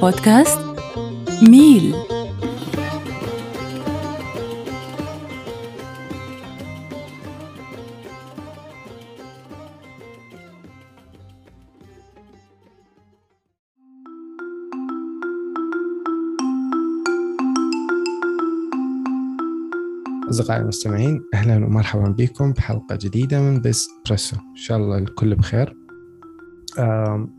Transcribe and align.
بودكاست 0.00 0.58
ميل. 1.42 1.94
أصدقائي 20.30 20.60
المستمعين 20.62 21.20
أهلا 21.34 21.66
ومرحبا 21.66 22.08
بكم 22.18 22.52
بحلقة 22.52 22.98
جديدة 23.02 23.40
من 23.40 23.60
بس 23.60 23.88
بريسو 24.06 24.36
إن 24.36 24.56
شاء 24.56 24.78
الله 24.78 24.98
الكل 24.98 25.34
بخير. 25.34 25.79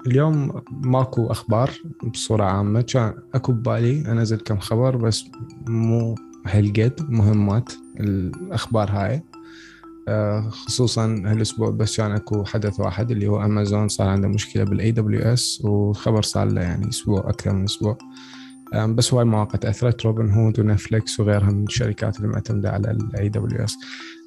اليوم 0.07 0.61
ماكو 0.71 1.27
أخبار 1.27 1.71
بصورة 2.03 2.43
عامة. 2.43 2.81
كان 2.81 3.13
أكو 3.33 3.51
ببالي 3.51 4.11
أنزل 4.11 4.37
كم 4.37 4.59
خبر 4.59 4.97
بس 4.97 5.23
مو 5.67 6.15
هالقد 6.45 7.05
مهمات 7.09 7.73
الأخبار 7.99 8.89
هاي. 8.91 9.23
آه، 10.07 10.49
خصوصا 10.49 11.05
هالأسبوع 11.25 11.69
بس 11.69 11.97
كان 11.97 12.11
أكو 12.11 12.43
حدث 12.43 12.79
واحد 12.79 13.11
اللي 13.11 13.27
هو 13.27 13.45
أمازون 13.45 13.87
صار 13.87 14.07
عنده 14.07 14.27
مشكلة 14.27 14.63
بال 14.63 14.91
AWS 14.91 15.61
والخبر 15.63 16.21
صار 16.21 16.47
له 16.47 16.61
يعني 16.61 16.89
أسبوع 16.89 17.29
أكثر 17.29 17.53
من 17.53 17.63
أسبوع. 17.63 17.97
أم، 18.73 18.95
بس 18.95 19.13
هواي 19.13 19.25
مواقع 19.25 19.55
تأثرت. 19.59 20.05
روبن 20.05 20.31
هود 20.31 20.59
ونتفليكس 20.59 21.19
وغيرها 21.19 21.51
من 21.51 21.63
الشركات 21.63 22.17
اللي 22.17 22.27
معتمدة 22.27 22.71
على 22.71 22.91
ال 22.91 23.29
AWS 23.29 23.75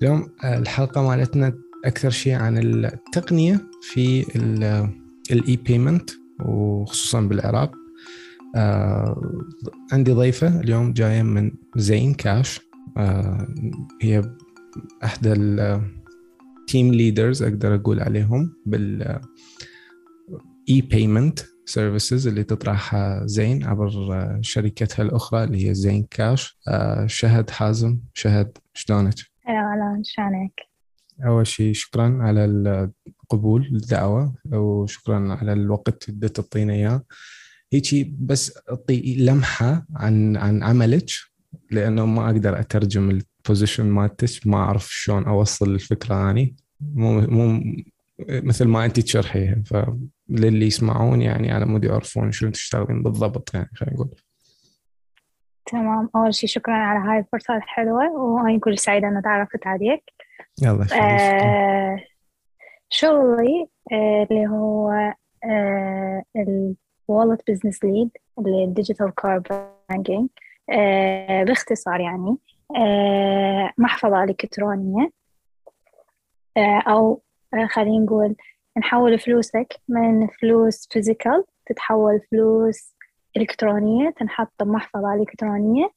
اليوم 0.02 0.26
آه، 0.44 0.58
الحلقة 0.58 1.02
مالتنا 1.08 1.54
أكثر 1.84 2.10
شيء 2.10 2.34
عن 2.34 2.58
التقنية 2.58 3.60
في 3.82 4.26
ال 5.30 5.56
e-payment 5.56 6.10
وخصوصا 6.40 7.20
بالعراق 7.20 7.72
آه، 8.56 9.20
عندي 9.92 10.12
ضيفة 10.12 10.60
اليوم 10.60 10.92
جاية 10.92 11.22
من 11.22 11.52
زين 11.76 12.14
كاش 12.14 12.60
آه، 12.96 13.48
هي 14.02 14.22
احدى 15.04 15.32
ال 15.32 15.64
team 15.64 16.94
leaders 16.94 17.42
أقدر 17.42 17.74
أقول 17.74 18.00
عليهم 18.00 18.52
بال 18.66 19.20
e-payment 20.70 21.40
services 21.64 22.26
اللي 22.26 22.44
تطرحها 22.44 23.26
زين 23.26 23.64
عبر 23.64 23.90
شركتها 24.42 25.02
الأخرى 25.02 25.44
اللي 25.44 25.68
هي 25.68 25.74
زين 25.74 26.06
كاش 26.10 26.58
آه، 26.68 27.06
شهد 27.06 27.50
حازم 27.50 28.00
شهد 28.14 28.58
شلونك؟ 28.74 29.14
هلا 29.44 29.74
هلا 29.74 30.02
شلونك؟ 30.04 30.73
اول 31.26 31.46
شيء 31.46 31.72
شكرا 31.72 32.18
على 32.20 32.44
القبول 32.44 33.66
الدعوه 33.66 34.34
وشكرا 34.52 35.34
على 35.40 35.52
الوقت 35.52 36.08
اللي 36.08 36.28
تعطينا 36.28 36.72
إياه. 36.72 37.02
هيجي 37.72 38.16
بس 38.18 38.58
أعطي 38.70 39.16
لمحة 39.18 39.86
عن 39.96 40.36
عن 40.36 40.62
عملك 40.62 41.06
لأنه 41.70 42.06
ما 42.06 42.26
أقدر 42.26 42.60
أترجم 42.60 43.10
ال 43.10 43.19
position 43.19 43.86
مالتك 43.86 44.46
ما 44.46 44.56
أعرف 44.56 44.88
شلون 44.90 45.24
أوصل 45.24 45.74
الفكرة 45.74 46.30
اني 46.30 46.56
مو 46.80 47.20
مو 47.20 47.62
مثل 48.28 48.68
ما 48.68 48.84
أنت 48.84 49.00
تشرحيها 49.00 49.62
فللي 49.66 50.66
يسمعون 50.66 51.22
يعني 51.22 51.52
على 51.52 51.66
مود 51.66 51.84
يعرفون 51.84 52.32
شنو 52.32 52.50
تشتغلين 52.50 53.02
بالضبط 53.02 53.54
يعني 53.54 53.70
خلينا 53.74 53.94
نقول. 53.94 54.14
تمام. 55.66 56.10
أول 56.16 56.34
شي 56.34 56.46
شكرا 56.46 56.74
على 56.74 57.08
هاي 57.08 57.18
الفرصة 57.18 57.56
الحلوة 57.56 58.10
وأنا 58.12 58.58
كلش 58.58 58.78
سعيدة 58.78 59.08
أن 59.08 59.22
تعرفت 59.22 59.66
عليك. 59.66 60.02
يلا 60.62 60.86
آه 60.92 61.98
شغلي 62.88 63.68
آه 63.92 64.26
اللي 64.30 64.46
هو 64.46 64.90
آه 65.44 66.22
ال 66.36 66.52
wallet 66.52 67.50
business 67.50 67.84
lead 67.84 68.10
اللي 68.38 68.64
ال 68.64 68.70
digital 68.70 69.14
core 69.14 69.38
banking 69.90 70.28
آه 70.70 71.42
باختصار 71.44 72.00
يعني 72.00 72.36
آه 72.76 73.72
محفظة 73.78 74.24
إلكترونية. 74.24 75.10
آه 76.56 76.82
أو 76.88 77.22
آه 77.54 77.66
خلينا 77.66 78.04
نقول 78.04 78.36
نحول 78.78 79.18
فلوسك 79.18 79.80
من 79.88 80.26
فلوس 80.26 80.88
physical 80.90 81.44
تتحول 81.66 82.20
فلوس 82.30 82.94
إلكترونية 83.36 84.10
تنحط 84.10 84.52
بمحفظة 84.62 85.14
إلكترونية. 85.14 85.90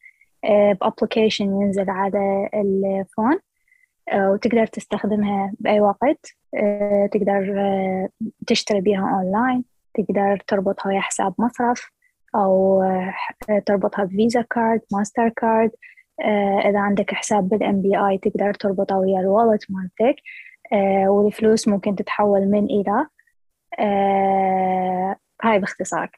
ب 0.82 0.87
application 0.87 1.46
ينزل 1.62 1.90
على 1.90 2.50
ال 2.54 2.65
phone. 2.65 3.34
آه، 3.34 3.40
وتقدر 4.14 4.66
تستخدمها 4.66 5.54
بأي 5.60 5.82
وقت. 5.82 6.36
آه، 6.56 7.10
تقدر 7.12 7.56
آه، 7.58 8.10
تشتري 8.48 8.82
بيها 8.82 9.22
أونلاين. 9.24 9.64
تقدر 9.94 10.44
تربطها 10.48 10.90
ويا 10.90 11.00
حساب 11.00 11.34
مصرف 11.40 11.92
أو 12.36 12.84
آه، 12.84 13.14
تربطها 13.66 14.06
ب 14.06 14.42
Visa 14.42 14.82
Card 14.92 15.30
MasterCard. 15.30 15.72
آه، 16.22 16.60
إذا 16.70 16.80
عندك 16.80 17.14
حساب 17.14 17.50
بال 17.50 17.82
MPI 17.82 18.18
تقدر 18.18 18.54
تربطها 18.54 18.98
ويا 18.98 19.20
ال 19.20 19.27
wallet 19.27 19.66
مالتك. 19.70 20.16
آه، 20.74 21.10
والفلوس 21.10 21.68
ممكن 21.68 21.96
تتحول 21.96 22.48
من 22.48 22.66
إلى 22.66 23.08
آه، 23.80 25.16
هاي 25.44 25.60
باختصار. 25.60 26.12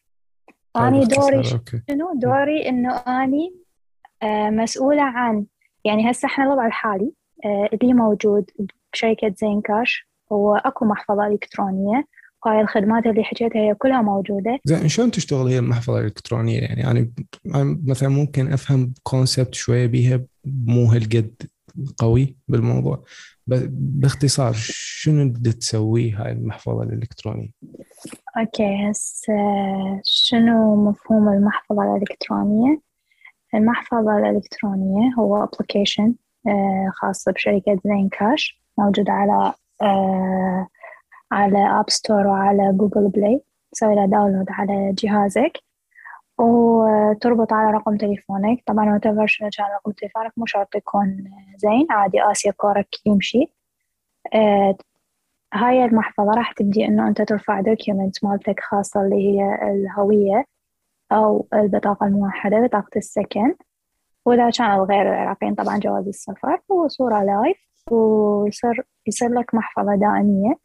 أنا 0.76 1.04
دوري. 1.04 1.44
شنو؟ 1.44 2.14
دوري 2.16 2.70
إنه 2.70 2.96
أني 2.98 3.56
آه، 4.24 4.50
مسؤولة 4.50 5.02
عن 5.04 5.46
يعني 5.86 6.12
هسه 6.12 6.26
إحنا 6.26 6.44
الوضع 6.46 6.66
الحالي 6.66 7.06
آه، 7.06 7.19
اللي 7.46 7.94
موجود 7.94 8.46
بشركة 8.94 9.34
زين 9.38 9.62
كاش. 9.62 10.10
هو 10.32 10.56
أكو 10.56 10.86
محفظة 10.86 11.28
إلكترونية. 11.28 12.08
وهاي 12.46 12.62
الخدمات 12.62 13.06
اللي 13.06 13.24
حكيتها 13.24 13.62
هي 13.62 13.76
كلها 13.76 14.02
موجودة. 14.02 14.60
زين 14.66 14.88
شلون 14.88 15.12
تشتغل 15.12 15.48
هي 15.48 15.60
المحفظة 15.60 16.00
الإلكترونية؟ 16.00 16.60
يعني 16.60 16.88
أنا 16.88 17.10
مثلا 17.86 18.10
ممكن 18.10 18.54
أفهم 18.54 18.94
كونسبت 19.04 19.54
شوية 19.54 19.88
بيها 19.88 20.22
مو 20.46 20.86
هالقد 20.86 21.34
قوي 21.98 22.38
بالموضوع. 22.48 23.04
باختصار 23.48 24.54
شنو 24.56 25.30
بدها 25.30 25.54
تسوي 25.54 26.12
هاي 26.12 26.32
المحفظة 26.32 26.84
الإلكترونية؟ 26.84 27.50
okay 28.38 28.90
هسه 28.92 29.34
شنو 30.04 30.90
مفهوم 30.90 31.30
المحفظة 31.30 31.96
الإلكترونية؟ 31.96 32.82
المحفظة 33.56 34.18
الإلكترونية 34.18 35.14
هو 35.20 35.48
application. 35.48 36.12
آه، 36.48 36.90
خاص 36.94 37.30
بشركة 37.30 37.80
زين 37.86 38.10
كاش 38.10 38.62
موجود 38.78 39.10
على 39.10 39.54
آه، 39.82 40.68
على 41.32 41.80
App 41.80 41.90
Store 41.90 42.28
وعلى 42.28 42.74
Google 42.74 43.08
Play 43.10 43.42
تسوي 43.72 43.96
له 43.96 44.06
download 44.06 44.46
على 44.50 44.94
جهازك. 44.94 45.52
وتربط 46.40 47.54
على 47.54 47.72
رقم 47.78 47.98
تليفونك. 47.98 48.64
طبعا 48.66 49.00
whatever 49.00 49.26
شنو 49.26 49.50
كان 49.58 49.66
رقم 49.76 49.92
تليفونك 49.92 50.32
مو 50.38 50.46
شرط 50.46 50.76
يكون 50.76 51.24
زين 51.58 51.88
عادي 51.92 52.24
آسيا 52.32 52.52
كورك 52.52 52.88
يمشي. 53.06 53.46
آه، 54.34 54.76
هاي 55.54 55.86
المحفظة 55.86 56.32
راح 56.32 56.52
تبدي 56.52 56.86
إنه 56.86 57.08
أنت 57.08 57.22
ترفع 57.22 57.62
document 57.62 58.26
مالتك 58.26 58.60
خاصة 58.60 59.02
اللي 59.02 59.16
هي 59.16 59.56
الهوية 59.72 60.46
أو 61.12 61.48
البطاقة 61.54 62.06
الموحدة 62.08 62.60
بطاقة 62.60 62.98
السكن. 62.98 63.56
وإذا 64.30 64.50
كان 64.50 64.72
الغير 64.72 65.02
العراقيين. 65.02 65.56
طبعا 65.56 65.78
جواز 65.78 66.08
السفر 66.08 66.60
وصورة 66.70 67.24
live 67.24 67.58
ويصير 67.92 68.88
يصير 69.08 69.30
لك 69.30 69.56
محفظة 69.56 69.96
دائمية. 69.96 70.56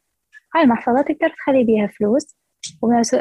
هاي 0.55 0.63
المحفظة 0.63 1.01
تقدر 1.01 1.29
تخلي 1.29 1.63
بيها 1.63 1.87
فلوس 1.87 2.37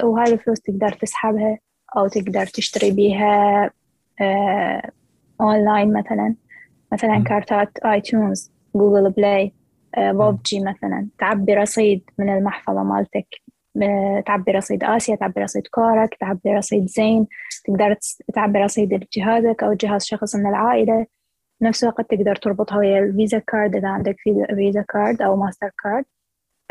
وهاي 0.03 0.33
الفلوس 0.33 0.61
تقدر 0.61 0.93
تسحبها 0.93 1.59
أو 1.97 2.09
تقدر 2.09 2.47
تشتري 2.47 2.91
بيها 2.91 3.71
آه 4.21 4.91
أونلاين 5.41 5.93
مثلا. 5.93 6.35
مثلا. 6.93 7.25
كارتات 7.27 7.79
iTunes 7.79 8.53
Google 8.77 9.11
Play 9.11 9.53
آه 9.95 10.13
بوبجي 10.13 10.61
مثلا. 10.61 11.09
تعبي 11.19 11.55
رصيد 11.55 12.03
من 12.19 12.37
المحفظة 12.37 12.83
مالتك. 12.83 13.27
آه، 13.83 14.23
تعبي 14.27 14.53
رصيد 14.53 14.85
آسيا 14.85 15.17
تعبي 15.17 15.41
رصيد 15.43 15.67
كورك 15.67 16.15
تعبي 16.21 16.51
رصيد 16.55 16.87
زين 16.87 17.27
تقدر 17.65 17.97
تعبي 18.35 18.59
رصيد 18.59 19.05
جهازك 19.13 19.63
أو 19.63 19.73
جهاز 19.73 20.05
شخص 20.05 20.37
من 20.37 20.47
العائلة. 20.47 21.07
بنفس 21.61 21.85
الوقت 21.85 22.11
تقدر 22.11 22.37
تربطها 22.37 22.79
ويا 22.79 22.99
ال 22.99 23.07
Visa 23.07 23.39
Card 23.39 23.77
إذا 23.77 23.89
عندك 23.89 24.17
Visa- 24.55 24.85
Card 24.89 25.23
أو 25.23 25.37
ماستر 25.37 25.71
كارد 25.85 26.05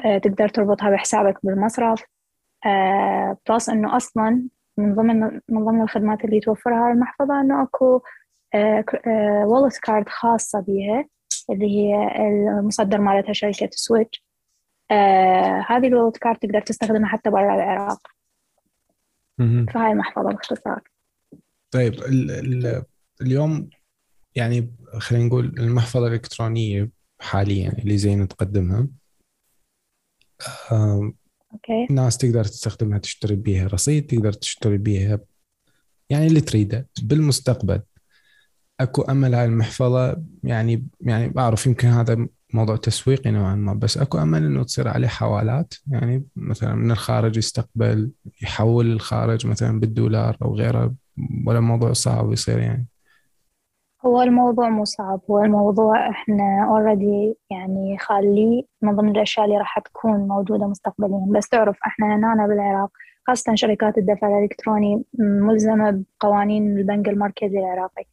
آه، 0.05 0.17
تقدر 0.17 0.49
تربطها 0.49 0.89
بحسابك 0.89 1.37
بالمصرف. 1.43 2.03
آه، 2.65 3.37
plus 3.49 3.69
إنه 3.69 3.97
أصلا 3.97 4.43
من 4.77 4.95
ضمن 4.95 5.19
من 5.49 5.65
ضمن 5.65 5.81
الخدمات 5.81 6.25
اللي 6.25 6.39
توفرها 6.39 6.91
المحفظة 6.91 7.41
إنه 7.41 7.63
أكو 7.63 8.01
wallet 9.45 9.77
card 9.83 10.09
خاصة 10.09 10.59
بيها 10.59 11.05
اللي 11.49 11.65
هي 11.65 12.07
المصدر 12.59 13.01
مالتها 13.01 13.33
شركة 13.33 13.69
Switch 13.71 14.22
آه 14.93 15.65
هذه 15.67 15.87
ال 15.87 15.92
wallet 15.92 16.17
card 16.17 16.37
تقدر 16.37 16.61
تستخدمها 16.61 17.07
حتى 17.09 17.29
برا 17.29 17.55
العراق. 17.55 18.07
فهاي 19.73 19.91
المحفظة 19.91 20.31
باختصار. 20.31 20.81
طيب 21.71 21.93
ال 21.93 22.31
ال 22.31 22.83
اليوم 23.21 23.69
يعني 24.35 24.75
خلينا 24.97 25.25
نقول 25.25 25.45
المحفظة 25.45 26.07
الإلكترونية 26.07 26.89
حاليا 27.21 27.69
اللي 27.69 27.97
زين 27.97 28.27
تقدمها 28.27 28.87
آم، 30.71 31.13
okay. 31.53 31.87
الناس 31.89 32.17
تقدر 32.17 32.43
تستخدمها 32.43 32.97
تشتري 32.97 33.35
بيها 33.35 33.67
رصيد 33.67 34.07
تقدر 34.07 34.33
تشتري 34.33 34.77
بيها 34.77 35.19
يعني 36.09 36.27
اللي 36.27 36.41
تريده. 36.41 36.87
بالمستقبل 37.01 37.81
أكو 38.79 39.01
أمل 39.01 39.35
على 39.35 39.45
المحفظة 39.45 40.23
يعني 40.43 40.87
يعني 41.01 41.29
بعرف 41.29 41.67
يمكن 41.67 41.87
هذا 41.87 42.27
موضوع 42.53 42.75
تسويقي 42.75 43.31
نوعا 43.31 43.55
ما 43.55 43.73
بس 43.73 43.97
أكو 43.97 44.17
أمل 44.17 44.45
إنه 44.45 44.63
تصير 44.63 44.87
عليه 44.87 45.07
حوالات. 45.07 45.73
يعني 45.87 46.25
مثلا 46.35 46.75
من 46.75 46.91
الخارج 46.91 47.37
يستقبل 47.37 48.11
يحول 48.41 48.91
الخارج 48.91 49.47
مثلا 49.47 49.79
بالدولار 49.79 50.37
أو 50.41 50.55
غيره 50.55 50.93
ولا 51.47 51.59
موضوع 51.59 51.93
صعب 51.93 52.31
يصير 52.31 52.59
يعني؟ 52.59 52.87
هو 54.05 54.21
الموضوع 54.21 54.69
مو 54.69 54.85
صعب. 54.85 55.21
هو 55.29 55.43
الموضوع 55.43 56.09
إحنا 56.09 56.67
already 56.69 57.37
يعني 57.51 57.97
خالي 57.97 58.67
من 58.81 58.95
ضمن 58.95 59.09
الأشياء 59.09 59.45
اللي 59.45 59.57
راح 59.57 59.79
تكون 59.79 60.27
موجودة 60.27 60.67
مستقبليا. 60.67 61.25
بس 61.29 61.49
تعرف 61.49 61.77
إحنا 61.87 62.15
هنا 62.15 62.47
بالعراق 62.47 62.89
خاصة 63.27 63.55
شركات 63.55 63.97
الدفع 63.97 64.27
الإلكتروني 64.27 65.03
ملزمة 65.19 66.03
بقوانين 66.21 66.77
البنك 66.77 67.09
المركزي 67.09 67.59
العراقي. 67.59 68.05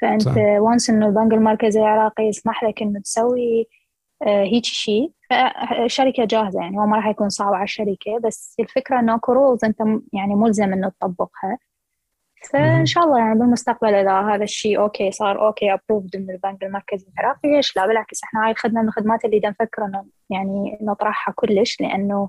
فأنت 0.00 0.26
once 0.58 0.90
إنه 0.90 1.06
البنك 1.06 1.32
المركزي 1.32 1.80
العراقي 1.80 2.24
يسمح 2.24 2.64
لك 2.64 2.82
إنه 2.82 3.00
تسوي 3.00 3.66
آه، 4.22 4.44
هيك 4.44 4.64
شيء 4.64 5.12
فالشركة 5.30 6.24
جاهزة 6.24 6.60
يعني 6.60 6.78
هو 6.78 6.86
ما 6.86 6.96
راح 6.96 7.06
يكون 7.06 7.28
صعب 7.28 7.54
على 7.54 7.64
الشركة 7.64 8.18
بس 8.24 8.56
الفكرة 8.60 9.00
إنه 9.00 9.14
اكو 9.14 9.32
rules 9.32 9.64
أنت 9.64 9.78
يعني 10.12 10.34
ملزم 10.34 10.72
إنه 10.72 10.88
تطبقها. 10.88 11.58
فإن 12.50 12.86
شاء 12.86 13.04
الله 13.04 13.18
يعني 13.18 13.38
بالمستقبل 13.38 13.94
إذا 13.94 14.20
هذا 14.20 14.44
الشيء 14.44 14.78
okay 14.80 15.10
صار 15.10 15.46
okay 15.46 15.74
approved 15.74 16.16
من 16.16 16.30
البنك 16.30 16.64
المركزي 16.64 17.06
العراقي 17.18 17.56
ليش 17.56 17.76
لا 17.76 17.86
بالعكس 17.86 18.22
إحنا 18.24 18.44
هاي 18.44 18.50
الخدمة 18.50 18.82
من 18.82 18.88
الخدمات 18.88 19.24
اللي 19.24 19.40
نفكر 19.44 19.84
إنه 19.84 20.06
يعني 20.30 20.78
نطرحها 20.82 21.34
كلش 21.36 21.80
لأنه 21.80 22.28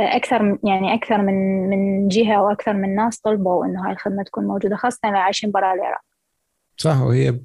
أكثر 0.00 0.58
يعني 0.64 0.94
أكثر 0.94 1.18
من 1.22 1.68
من 1.70 2.08
جهة 2.08 2.42
وأكثر 2.42 2.72
من 2.72 2.94
ناس 2.94 3.20
طلبوا 3.20 3.66
إنه 3.66 3.86
هاي 3.86 3.92
الخدمة 3.92 4.22
تكون 4.22 4.44
موجودة 4.46 4.76
خاصة 4.76 5.00
اللي 5.04 5.18
عايشين 5.18 5.50
برا 5.50 5.74
العراق. 5.74 6.11
صح 6.76 7.00
وهي 7.00 7.40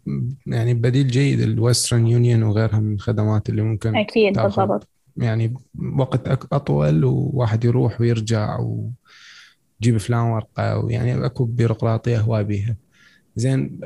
يعني 0.46 0.74
بديل 0.74 1.08
جيد 1.08 1.40
ال 1.40 1.48
Western 1.48 2.08
Union 2.08 2.44
وغيرها 2.44 2.80
من 2.80 2.94
الخدمات 2.94 3.50
اللي 3.50 3.62
ممكن 3.62 3.96
أكيد 3.96 4.40
بالضبط. 4.40 4.88
يعني 5.18 5.54
وقت 5.98 6.28
أطول 6.54 7.06
وواحد 7.06 7.66
يروح 7.66 8.02
ويرجع 8.02 8.60
ويجيب 8.60 9.98
فلان 9.98 10.20
ورقة 10.20 10.78
ويعني 10.78 11.26
أكو 11.26 11.46
بيروقراطية 11.46 12.20
هواي 12.20 12.44
بيها. 12.44 12.76
زين 13.36 13.80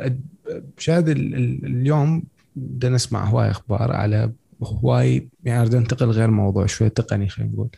شاهد 0.78 1.10
اليوم 1.10 2.24
بدنا 2.56 2.96
نسمع 2.96 3.26
هواي 3.26 3.52
أخبار 3.52 3.92
على 3.92 4.32
هواي 4.64 5.30
يعني 5.44 5.62
أريد 5.62 5.76
أنتقل 5.76 6.10
غير 6.10 6.32
موضوع 6.32 6.66
شوي 6.66 6.90
تقني 6.90 7.30
خلينا 7.30 7.52
نقول. 7.52 7.70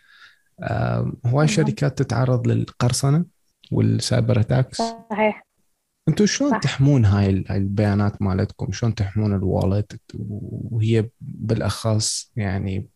هواي 1.25 1.48
شركات 1.48 1.98
تتعرض 1.98 2.48
للقرصنة 2.48 3.25
وال 3.72 3.91
cyber 3.91 4.40
attacks؟ 4.40 4.81
صحيح. 5.12 5.43
أنتم 6.08 6.26
شلون. 6.26 6.60
تحمون 6.60 7.06
هاي 7.06 7.30
البيانات 7.30 8.22
مالتكم؟ 8.22 8.72
شلون 8.72 8.96
تحمون 8.96 9.36
ال 9.36 9.44
wallet؟ 9.44 10.02
وهي 10.72 11.10
بالأخص 11.22 12.32
يعني 12.36 12.88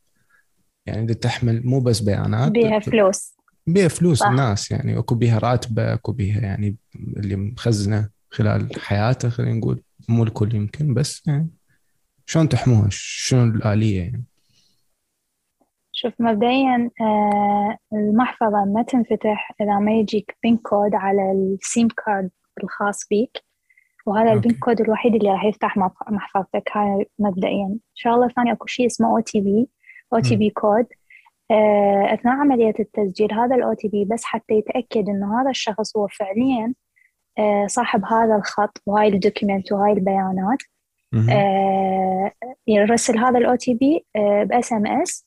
يعني 0.85 1.01
بدها 1.01 1.15
تحمل 1.15 1.67
مو 1.67 1.79
بس 1.79 1.99
بيانات 1.99 2.51
بيها 2.51 2.79
فلوس. 2.79 3.35
بيها 3.67 3.87
فلوس 3.87 4.19
صح. 4.19 4.27
الناس 4.27 4.71
يعني. 4.71 4.99
أكو 4.99 5.15
بيها 5.15 5.39
راتبه 5.39 5.93
أكو 5.93 6.11
بيها 6.11 6.41
يعني 6.41 6.77
اللي 6.95 7.35
مخزنة 7.35 8.09
خلال 8.29 8.79
حياته 8.79 9.29
خلينا 9.29 9.53
نقول. 9.53 9.81
مو 10.09 10.23
الكل 10.23 10.55
يمكن 10.55 10.93
بس 10.93 11.27
يعني 11.27 11.49
شلون 12.25 12.49
تحموها؟ 12.49 12.87
شنو 12.91 13.43
الآلية 13.43 13.99
يعني؟ 14.01 14.23
شوف 15.91 16.13
مبدئيا 16.19 16.89
آه، 17.01 17.77
المحفظة 17.93 18.65
ما 18.65 18.83
تنفتح 18.83 19.55
إذا 19.61 19.79
ما 19.79 19.91
يجيك 19.91 20.37
PIN 20.43 20.57
code 20.57 20.95
على 20.95 21.31
ال 21.31 21.45
SIM 21.45 21.87
card 21.87 22.29
الخاص 22.63 23.07
بيك. 23.09 23.43
وهذا 24.05 24.33
ال 24.33 24.38
PIN 24.38 24.53
code 24.53 24.81
الوحيد 24.81 25.15
اللي 25.15 25.31
راح 25.31 25.45
يفتح 25.45 25.77
محفظتك 26.09 26.69
هاي 26.73 27.05
مبدئيا. 27.19 27.77
الشغلة 27.95 28.25
الثانية 28.25 28.51
أكو 28.51 28.65
شيء 28.65 28.85
اسمه 28.85 29.09
أو 29.09 29.19
تي 29.19 29.41
بي 29.41 29.69
أو 30.13 30.19
تي 30.19 30.35
بي 30.35 30.49
كود 30.49 30.85
أثناء 32.13 32.35
عملية 32.35 32.73
التسجيل 32.79 33.33
هذا 33.33 33.55
ال 33.55 33.73
OTP 33.73 34.05
بس 34.05 34.23
حتى 34.23 34.53
يتأكد 34.53 35.09
إنه 35.09 35.41
هذا 35.41 35.49
الشخص 35.49 35.97
هو 35.97 36.07
فعليا 36.07 36.73
آه، 37.39 37.67
صاحب 37.67 38.05
هذا 38.05 38.35
الخط 38.35 38.81
وهاي 38.85 39.07
ال 39.07 39.14
document 39.14 39.71
وهاي 39.71 39.93
البيانات. 39.93 40.57
آه، 41.31 42.31
يرسل 42.67 43.17
هذا 43.17 43.37
ال 43.37 43.55
OTP 43.55 43.73
ب 43.73 44.05
SMS 44.43 45.26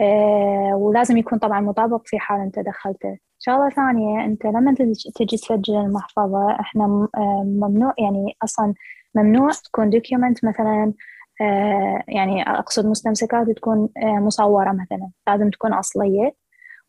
آه، 0.00 0.76
ولازم 0.76 1.16
يكون 1.16 1.38
طبعا 1.38 1.60
مطابق 1.60 2.02
في 2.04 2.18
حال 2.18 2.40
أنت 2.40 2.58
دخلته 2.58 3.18
شغلة 3.38 3.68
ثانية 3.70 4.24
أنت 4.24 4.44
لما 4.46 4.74
تجي 5.14 5.36
تسجل 5.36 5.76
المحفظة 5.76 6.60
إحنا 6.60 7.08
آه، 7.16 7.42
ممنوع 7.46 7.94
يعني 7.98 8.36
أصلا 8.44 8.74
ممنوع 9.14 9.50
تكون 9.64 9.90
document 9.90 10.44
مثلا 10.44 10.92
آه، 11.40 12.02
يعني 12.08 12.42
أقصد 12.42 12.86
مستمسكات 12.86 13.50
تكون 13.50 13.88
مصورة 13.96 14.72
مثلا. 14.72 15.10
لازم 15.26 15.50
تكون 15.50 15.72
أصلية. 15.72 16.34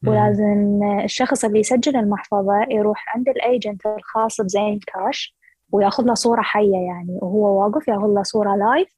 ولازم 0.08 0.80
الشخص 1.04 1.46
اللي 1.46 1.60
يسجل 1.60 1.96
المحفظة 1.96 2.66
يروح 2.70 3.16
عند 3.16 3.30
ال 3.30 3.39
agent 3.39 3.86
الخاص 3.86 4.42
بزين 4.42 4.80
كاش 4.88 5.36
وياخذ 5.72 6.04
له 6.04 6.14
صورة 6.14 6.42
حية 6.42 6.78
يعني 6.78 7.20
وهو 7.22 7.64
واقف 7.64 7.88
ياخذ 7.88 8.08
له 8.08 8.24
صورة 8.24 8.56
live 8.56 8.96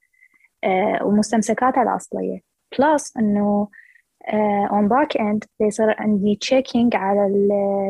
ومستمسكاته 1.04 1.81
الأصلية. 1.81 2.39
plus 2.80 3.18
إنه 3.18 3.68
on 4.71 4.88
back 4.88 5.18
end 5.18 5.44
بيصير 5.59 5.95
عندي 6.01 6.35
checking 6.36 6.95
على 6.95 7.27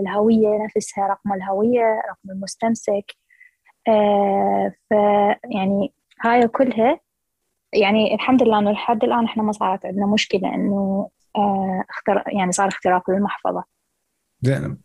الهوية 0.01 0.65
نفسها 0.65 1.07
رقم 1.07 1.33
الهوية 1.33 2.01
رقم 2.09 2.31
المستمسك 2.31 3.15
uh, 3.89 4.71
يعني 5.55 5.93
هاي 6.21 6.47
كلها 6.47 6.99
يعني 7.73 8.15
الحمد 8.15 8.43
لله 8.43 8.59
إنه 8.59 8.71
لحد 8.71 9.03
الآن 9.03 9.25
إحنا 9.25 9.43
ما 9.43 9.51
صارت 9.51 9.85
عندنا 9.85 10.05
مشكلة 10.05 10.55
إنه 10.55 11.09
uh, 11.37 11.85
اختر 11.89 12.23
يعني 12.27 12.51
صار 12.51 12.67
اختراق 12.67 13.09
للمحفظة 13.09 13.63
زين 14.41 14.77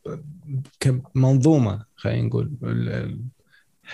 كمنظومه 0.80 1.86
خلينا 1.96 2.26
نقول 2.26 2.50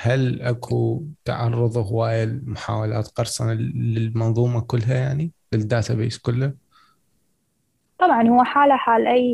هل 0.03 0.43
أكو 0.43 1.05
تعرض 1.25 1.77
هواية 1.77 2.25
لمحاولات 2.25 3.09
قرصنة 3.09 3.53
للمنظومة 3.53 4.61
كلها 4.61 4.95
يعني 4.95 5.33
لل 5.53 5.95
database 5.95 6.19
كله؟ 6.19 6.55
طبعا 7.99 8.29
هو 8.29 8.45
حالة 8.45 8.77
حال 8.77 9.07
أي 9.07 9.33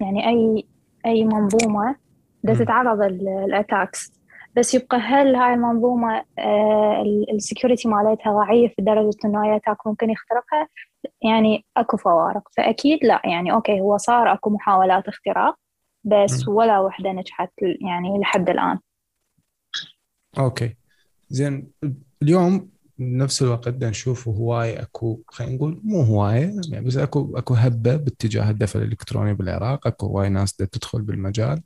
يعني 0.00 0.28
أي 0.28 0.66
أي 1.06 1.24
منظومة 1.24 1.96
بدها 2.44 2.64
تتعرض 2.64 3.02
ال 3.02 3.14
attacks. 3.14 4.12
بس 4.56 4.74
يبقى 4.74 4.96
هل 4.98 5.34
هاي 5.34 5.54
المنظومة 5.54 6.24
آه، 6.38 7.04
ال 7.34 7.40
security 7.40 7.88
مالتها 7.88 8.32
ضعيف 8.32 8.72
لدرجة 8.78 9.16
إنه 9.24 9.44
أي 9.44 9.56
attack 9.56 9.86
ممكن 9.86 10.10
يخترقها؟ 10.10 10.68
يعني 11.22 11.64
أكو 11.76 11.96
فوارق. 11.96 12.48
فأكيد 12.56 12.98
لا. 13.04 13.22
يعني 13.24 13.52
okay 13.52 13.80
هو 13.80 13.96
صار 13.96 14.32
أكو 14.32 14.50
محاولات 14.50 15.08
اختراق 15.08 15.56
بس 16.04 16.48
ولا 16.48 16.78
وحدة 16.80 17.12
نجحت 17.12 17.52
يعني 17.80 18.18
لحد 18.18 18.50
الآن. 18.50 18.78
okay. 20.38 20.76
زين 21.28 21.70
اليوم 22.22 22.70
بنفس 22.98 23.42
الوقت 23.42 23.68
بدنا 23.68 23.90
نشوف 23.90 24.28
هواي 24.28 24.82
أكو 24.82 25.22
خلينا 25.26 25.54
نقول 25.54 25.80
مو 25.84 26.02
هوايه 26.02 26.60
يعني 26.68 26.86
بس 26.86 26.96
أكو 26.96 27.38
أكو 27.38 27.54
هبة 27.54 27.96
باتجاه 27.96 28.50
الدفع 28.50 28.80
الإلكتروني 28.80 29.34
بالعراق 29.34 29.86
أكو 29.86 30.06
هواي 30.06 30.28
ناس 30.28 30.54
بدها 30.54 30.66
تدخل 30.66 31.02
بالمجال 31.02 31.62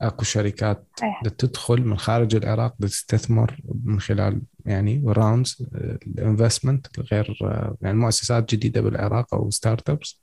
أكو 0.00 0.24
شركات 0.24 0.88
بدها 1.22 1.34
تدخل 1.38 1.82
من 1.82 1.98
خارج 1.98 2.36
العراق 2.36 2.76
تستثمر 2.80 3.60
من 3.84 4.00
خلال 4.00 4.42
يعني 4.66 5.02
rounds 5.06 5.66
ال 6.06 6.13
investment 6.13 6.86
غير 7.12 7.38
يعني 7.82 7.98
مؤسسات 7.98 8.54
جديدة 8.54 8.80
بالعراق 8.80 9.34
أو 9.34 9.50
startups 9.50 10.20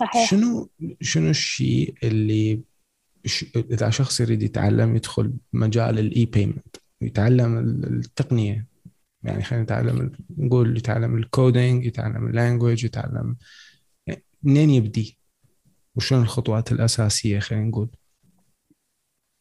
صحيح. 0.00 0.30
شنو 0.30 0.70
شنو 1.00 1.30
الشيء 1.30 1.94
اللي 2.02 2.62
إذا 3.56 3.90
شخص 3.90 4.20
يريد 4.20 4.42
يتعلم 4.42 4.96
يدخل 4.96 5.32
مجال 5.52 5.98
ال 5.98 6.24
e-payment 6.24 6.76
يتعلم 7.04 7.58
التقنية. 7.84 8.66
يعني 9.22 9.42
خلينا 9.42 9.64
نتعلم 9.64 10.12
نقول 10.38 10.76
يتعلم 10.76 11.16
ال 11.16 11.26
coding 11.26 11.86
يتعلم 11.86 12.26
ال 12.26 12.32
language 12.32 12.84
يتعلم 12.84 13.36
يعني 14.06 14.24
منين 14.42 14.70
يبدي؟ 14.70 15.18
وشنو 15.96 16.22
الخطوات 16.22 16.72
الأساسية 16.72 17.38
خلينا 17.38 17.64
نقول؟ 17.64 17.90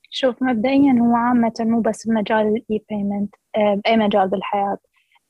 شوف 0.09 0.43
مبدئيا 0.43 0.93
هو 1.01 1.15
عامة 1.15 1.53
مو 1.59 1.81
بس 1.81 2.07
بمجال 2.07 2.47
ال 2.47 2.85
e-payment 2.89 3.35
آه، 3.55 3.81
بأي 3.85 3.97
مجال 3.97 4.29
بالحياة. 4.29 4.77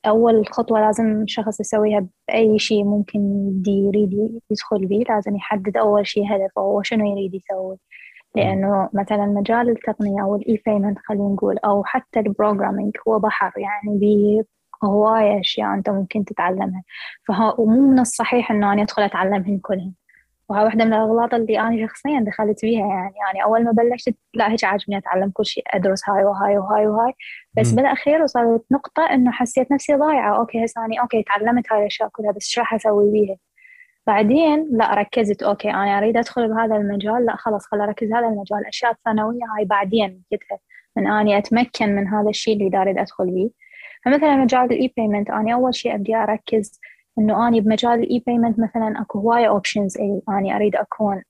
أول 0.06 0.46
خطوة 0.48 0.80
لازم 0.80 1.22
الشخص 1.22 1.60
يسويها 1.60 2.06
بأي 2.28 2.58
شيء 2.58 2.84
ممكن 2.84 3.20
يريد 3.66 4.40
يدخل 4.50 4.86
بيه 4.86 5.04
لازم 5.08 5.36
يحدد 5.36 5.76
أول 5.76 6.06
شيء 6.06 6.24
هدفه 6.24 6.62
هو 6.62 6.82
شنو 6.82 7.12
يريد 7.12 7.34
يسوي. 7.34 7.78
لأنه 8.34 8.88
مثلا 8.92 9.26
مجال 9.26 9.70
التقنية 9.70 10.22
أو 10.22 10.36
ال 10.36 10.62
e-payment 10.66 10.98
خلينا 10.98 11.24
نقول 11.28 11.58
أو 11.58 11.84
حتى 11.84 12.20
ال 12.20 12.26
programming 12.26 12.92
هو 13.08 13.18
بحر 13.18 13.52
يعني 13.56 13.98
بهواية 14.82 15.40
أشياء 15.40 15.74
أنت 15.74 15.90
ممكن 15.90 16.24
تتعلمها. 16.24 16.82
فهو 17.28 17.54
ومو 17.58 17.90
من 17.90 17.98
الصحيح 17.98 18.50
إنه 18.50 18.72
أنا 18.72 18.82
أدخل 18.82 19.02
أتعلمهن 19.02 19.58
كلهن. 19.58 19.92
وهاي 20.48 20.64
واحدة 20.64 20.84
من 20.84 20.92
الأغلاط 20.92 21.34
اللي 21.34 21.60
أنا 21.60 21.86
شخصيا 21.86 22.20
دخلت 22.26 22.60
فيها 22.60 22.86
يعني 22.86 23.14
يعني 23.26 23.44
أول 23.44 23.64
ما 23.64 23.70
بلشت 23.72 24.14
لا 24.34 24.52
هيك 24.52 24.64
عاجبني 24.64 24.98
أتعلم 24.98 25.30
كل 25.34 25.46
شيء 25.46 25.64
أدرس 25.74 26.08
هاي 26.08 26.24
وهاي 26.24 26.58
وهاي 26.58 26.86
وهاي. 26.86 27.12
بس 27.58 27.70
مم. 27.70 27.76
بالأخير 27.76 28.22
وصلت 28.22 28.64
نقطة 28.72 29.02
إنه 29.02 29.30
حسيت 29.30 29.72
نفسي 29.72 29.94
ضايعة. 29.94 30.36
okay 30.38 30.64
هسه 30.64 30.84
أنا 30.84 31.02
okay 31.02 31.22
تعلمت 31.22 31.72
هاي 31.72 31.80
الأشياء 31.80 32.08
كلها 32.08 32.32
بس 32.32 32.48
شو 32.48 32.60
راح 32.60 32.74
أسوي 32.74 33.10
بيها؟ 33.10 33.36
بعدين 34.06 34.68
لا 34.70 34.94
ركزت 34.94 35.42
okay 35.42 35.70
أنا 35.70 35.98
أريد 35.98 36.16
أدخل 36.16 36.48
بهذا 36.48 36.76
المجال 36.76 37.26
لا 37.26 37.36
خلاص 37.36 37.66
خل 37.66 37.80
أركز 37.80 38.12
هذا 38.12 38.26
المجال. 38.26 38.58
الأشياء 38.58 38.92
الثانوية 38.92 39.40
هاي 39.58 39.64
بعدين 39.64 40.22
بعد 40.32 40.58
ما 40.96 41.06
أني 41.06 41.38
أتمكن 41.38 41.88
من 41.96 42.08
هذا 42.08 42.28
الشيء 42.28 42.54
اللي 42.56 42.68
داريد 42.68 42.98
أدخل 42.98 43.30
بيه. 43.30 43.50
فمثلا 44.04 44.36
مجال 44.36 44.64
ال 44.64 44.92
e-payment 44.96 45.30
أنا 45.30 45.54
أول 45.54 45.74
شيء 45.74 45.94
أبدي 45.94 46.16
أركز 46.16 46.80
إنه 47.18 47.48
أنا 47.48 47.60
بمجال 47.60 47.92
ال 47.92 48.22
e-payment 48.26 48.58
مثلا 48.60 49.00
أكو 49.00 49.18
هواية 49.18 49.48
options 49.48 49.98
أنا 50.28 50.56
أريد 50.56 50.76
أكون 50.76 51.22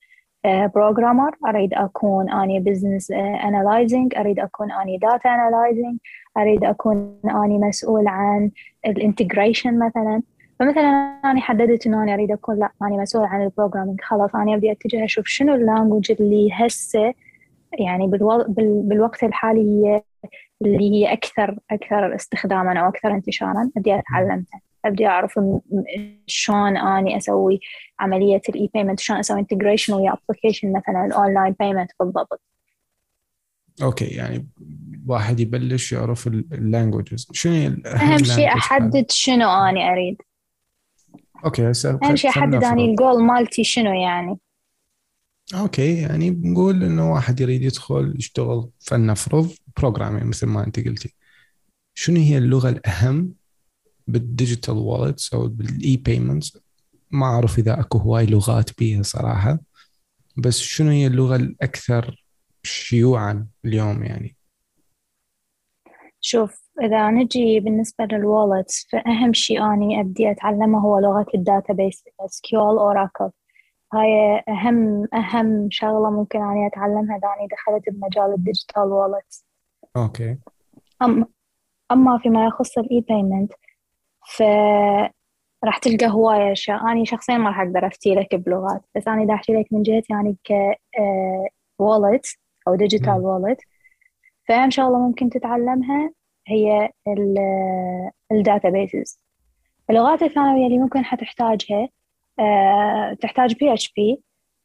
programmer 0.45 1.37
أريد 1.49 1.75
أكون 1.75 2.31
أني 2.31 2.61
business 2.61 3.11
analyzing 3.45 4.15
أريد 4.17 4.39
أكون 4.41 4.73
أني 4.73 4.99
data 4.99 5.29
analyzing 5.35 5.99
أريد 6.37 6.65
أكون 6.65 7.21
أني 7.25 7.59
مسؤول 7.59 8.09
عن 8.09 8.51
ال 8.87 8.94
integration 8.94 9.79
مثلا. 9.79 10.23
فمثلا 10.63 11.19
أنا 11.25 11.41
حددت 11.41 11.87
إنه 11.87 12.03
أنا 12.03 12.15
أريد 12.15 12.31
أكون 12.31 12.59
لا 12.59 12.73
أنا 12.83 13.03
مسؤول 13.03 13.25
عن 13.25 13.43
ال 13.43 13.48
programming 13.48 14.01
خلاص 14.01 14.35
أنا 14.35 14.55
أبدي 14.55 14.73
أتجه 14.73 15.05
أشوف 15.05 15.27
شنو 15.27 15.55
ال 15.55 15.61
language 15.61 16.13
اللي 16.21 16.49
هسه 16.53 17.15
يعني 17.79 18.07
بالو... 18.07 18.45
بال... 18.49 18.83
بالوقت 18.83 19.25
الحالي 19.25 19.61
هي 19.61 20.03
اللي 20.63 20.91
هي 20.91 21.13
أكثر 21.13 21.59
أكثر 21.71 22.15
استخداما 22.15 22.81
أو 22.81 22.89
أكثر 22.89 23.11
انتشارا. 23.15 23.71
أبدي 23.77 23.95
أتعلمها. 23.99 24.45
أبدي 24.85 25.07
أعرف 25.07 25.39
م- 25.39 25.61
شلون 26.27 26.77
أني 26.77 27.17
أسوي 27.17 27.61
عملية 28.01 28.41
ال 28.49 28.71
e-payment 28.75 29.01
شلون 29.01 29.19
أسوي 29.19 29.41
integration 29.41 29.93
ويا 29.95 30.15
application 30.31 30.73
مثلا 30.73 31.05
ال 31.07 31.14
online 31.14 31.55
payment 31.61 31.91
بالضبط. 32.01 32.41
okay 33.83 34.05
يعني 34.05 34.49
واحد 35.09 35.41
يبلش 35.41 35.93
يعرف 35.93 36.27
ال 36.27 36.37
languages 36.37 37.29
شنو 37.33 37.77
أهم 37.87 38.19
شيء 38.19 38.49
أحدد 38.49 39.07
شنو 39.11 39.49
أني 39.49 39.93
أريد. 39.93 40.23
okay 41.45 41.71
هسه 41.71 41.99
أهم 42.03 42.17
شيء 42.17 42.31
أحدد 42.31 42.55
أني 42.55 42.57
نفرض. 42.57 42.79
الجول 42.81 43.23
مالتي 43.23 43.65
شنو 43.65 43.93
يعني؟ 43.93 44.39
okay 45.55 46.01
يعني 46.01 46.31
بنقول 46.31 46.83
إنه 46.85 47.13
واحد 47.13 47.41
يريد 47.41 47.63
يدخل 47.63 48.15
يشتغل 48.19 48.71
فلنفرض 48.81 49.51
programming 49.77 50.25
مثل 50.25 50.47
ما 50.47 50.67
أنت 50.67 50.81
قلتي. 50.81 51.15
شنو 51.95 52.21
هي 52.21 52.39
اللغة 52.39 52.69
الأهم 52.69 53.35
بال 54.07 54.22
digital 54.22 54.75
wallets 54.75 55.35
أو 55.35 55.49
بال 55.49 55.97
e-payments 55.97 56.59
ما 57.11 57.27
أعرف 57.27 57.59
إذا 57.59 57.81
أكو 57.81 57.99
هواي 57.99 58.27
لغات 58.27 58.79
بيها 58.79 59.03
صراحة 59.03 59.59
بس 60.37 60.59
شنو 60.59 60.91
هي 60.91 61.07
اللغة 61.07 61.37
الأكثر 61.37 62.25
شيوعا 62.63 63.47
اليوم 63.65 64.03
يعني؟ 64.05 64.37
شوف 66.21 66.62
إذا 66.81 67.11
نجي 67.11 67.61
بالنسبة 67.61 68.05
لل 68.05 68.24
wallets 68.24 68.89
فأهم 68.93 69.33
شيء 69.33 69.73
أني 69.73 70.01
أبدي 70.01 70.31
أتعلمه 70.31 70.79
هو 70.79 70.99
لغة 70.99 71.27
ال 71.35 71.43
database 71.43 72.05
SQL 72.23 72.79
Oracle. 72.79 73.31
هاي 73.95 74.43
أهم 74.49 75.09
أهم 75.15 75.69
شغلة 75.71 76.11
ممكن 76.11 76.43
أني 76.43 76.67
أتعلمها 76.67 77.17
إذا 77.17 77.29
أني 77.39 77.49
دخلت 77.53 77.91
بمجال 77.91 78.35
ال 78.35 78.41
digital 78.41 78.83
wallets 78.83 79.47
okay. 79.97 80.39
أما 81.03 81.27
أما 81.93 82.19
فيما 82.19 82.47
يخص 82.47 82.79
ال 82.79 83.01
e-payment 83.01 83.53
ف 84.27 84.43
راح 85.65 85.79
تلقى 85.79 86.07
هواية 86.07 86.53
أشياء 86.53 86.81
أنا 86.81 87.05
شخصيا 87.05 87.39
ما 87.39 87.49
راح 87.49 87.61
أقدر 87.61 87.87
أفتي 87.87 88.15
لك 88.15 88.35
بلغات. 88.35 88.83
بس 88.97 89.09
أنا 89.09 89.23
إذا 89.23 89.35
أحكي 89.35 89.53
لك 89.53 89.67
من 89.73 89.83
جهتي 89.83 90.13
يعني 90.13 90.37
ك 90.45 90.79
wallet 91.79 92.27
أو 92.69 92.75
digital. 92.75 93.21
wallet 93.21 93.61
فأهم 94.49 94.71
شغلة 94.71 94.99
ممكن 94.99 95.31
تتعلمها 95.31 96.11
هي 96.47 96.91
ال 98.33 98.42
databases 98.42 99.23
اللغات 99.91 100.23
الثانوية 100.23 100.67
اللي 100.67 100.79
ممكن 100.79 101.05
حتحتاجها 101.05 101.89
آه، 102.39 103.17
تحتاج 103.21 103.55
PHP 103.55 104.23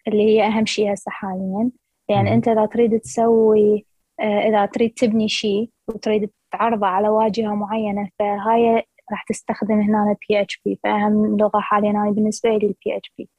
اللي 0.07 0.23
هي 0.23 0.47
أهم 0.47 0.65
شيء 0.65 0.93
هسه 0.93 1.11
حاليا 1.11 1.71
مم. 2.09 2.27
أنت 2.27 2.47
إذا 2.47 2.65
تريد 2.65 2.99
تسوي 2.99 3.85
آه، 4.19 4.39
إذا 4.39 4.65
تريد 4.65 4.93
تبني 4.93 5.29
شيء 5.29 5.69
وتريد 5.87 6.29
تعرضه 6.51 6.87
على 6.87 7.09
واجهة 7.09 7.55
معينة 7.55 8.09
فهاي 8.19 8.83
راح 9.11 9.23
تستخدم 9.23 9.79
هنا 9.79 10.15
PHP 10.29 10.79
فأهم 10.83 11.37
لغة 11.37 11.59
حاليا 11.59 11.91
أنا 11.91 12.11
بالنسبة 12.11 12.49
لي 12.49 12.55
ال 12.55 12.97
PHP 12.97 13.29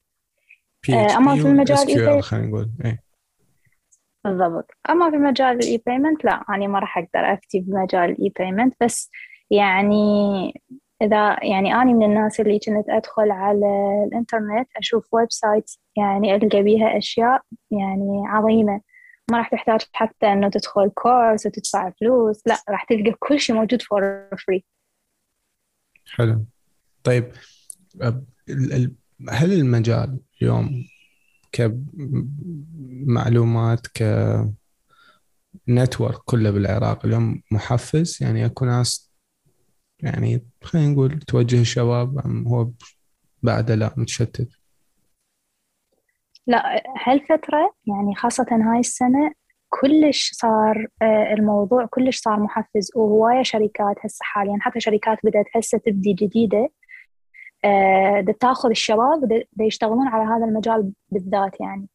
أما 1.16 1.36
في 1.36 1.48
المجال 1.48 1.88
إيه؟ 1.88 2.20
خلينا 2.20 2.46
نقول 2.46 2.70
إيه 2.84 3.07
بالضبط. 4.28 4.70
أما 4.90 5.10
في 5.10 5.16
مجال 5.16 5.56
ال 5.56 5.82
e-payment 5.86 6.24
لا 6.24 6.44
أنا 6.48 6.66
ما 6.66 6.78
راح 6.78 6.98
أقدر 6.98 7.32
أفتي 7.32 7.60
بمجال 7.60 8.10
ال 8.10 8.32
e-payment 8.38 8.74
بس 8.80 9.10
يعني 9.50 10.02
إذا 11.02 11.36
يعني 11.42 11.74
أنا 11.74 11.84
من 11.84 12.02
الناس 12.02 12.40
اللي 12.40 12.58
كنت 12.58 12.88
أدخل 12.88 13.30
على 13.30 13.66
الإنترنت 14.08 14.68
أشوف 14.76 15.14
website 15.14 15.70
يعني 15.96 16.34
ألقى 16.34 16.62
بيها 16.62 16.98
أشياء 16.98 17.42
يعني 17.70 18.22
عظيمة. 18.26 18.80
ما 19.30 19.38
راح 19.38 19.48
تحتاج 19.50 19.80
حتى 19.92 20.32
إنه 20.32 20.48
تدخل 20.48 20.90
كورس 20.90 21.46
وتدفع 21.46 21.90
فلوس 22.00 22.46
لا 22.46 22.56
راح 22.68 22.84
تلقى 22.84 23.12
كل 23.18 23.40
شيء 23.40 23.56
موجود 23.56 23.82
for 23.82 24.28
free 24.46 24.64
حلو. 26.16 26.44
طيب 27.04 27.32
هل 29.30 29.52
المجال 29.52 30.20
اليوم 30.42 30.84
كمعلومات 33.06 33.86
ك 33.86 34.02
نتورك 35.68 36.18
كله 36.24 36.50
بالعراق. 36.50 37.06
اليوم 37.06 37.42
محفز 37.50 38.18
يعني 38.20 38.46
أكو 38.46 38.64
ناس 38.64 39.12
يعني 40.00 40.46
خلينا 40.62 40.88
نقول 40.92 41.18
توجه 41.18 41.60
الشباب 41.60 42.18
أم 42.18 42.48
هو 42.48 42.70
بعده 43.42 43.74
لا 43.74 43.94
متشتت. 43.96 44.48
لا 46.46 46.82
هالفترة 47.06 47.74
يعني 47.86 48.14
خاصة 48.14 48.46
هاي 48.52 48.80
السنة 48.80 49.32
كلش 49.68 50.30
صار 50.32 50.86
آه، 51.02 51.32
الموضوع 51.32 51.86
كلش 51.86 52.18
صار 52.18 52.40
محفز 52.40 52.90
وهواية 52.96 53.42
شركات 53.42 53.96
هسه 54.04 54.18
حاليا 54.22 54.58
حتى 54.60 54.80
شركات 54.80 55.18
بدأت 55.24 55.46
هسه 55.56 55.78
تبدي 55.78 56.12
جديدة. 56.12 56.68
دا 58.20 58.32
تأخذ 58.40 58.68
الشباب 58.70 59.28
دا 59.52 59.64
يشتغلون 59.64 60.08
على 60.08 60.24
هذا 60.24 60.44
المجال 60.44 60.92
بالذات 61.10 61.60
يعني. 61.60 61.88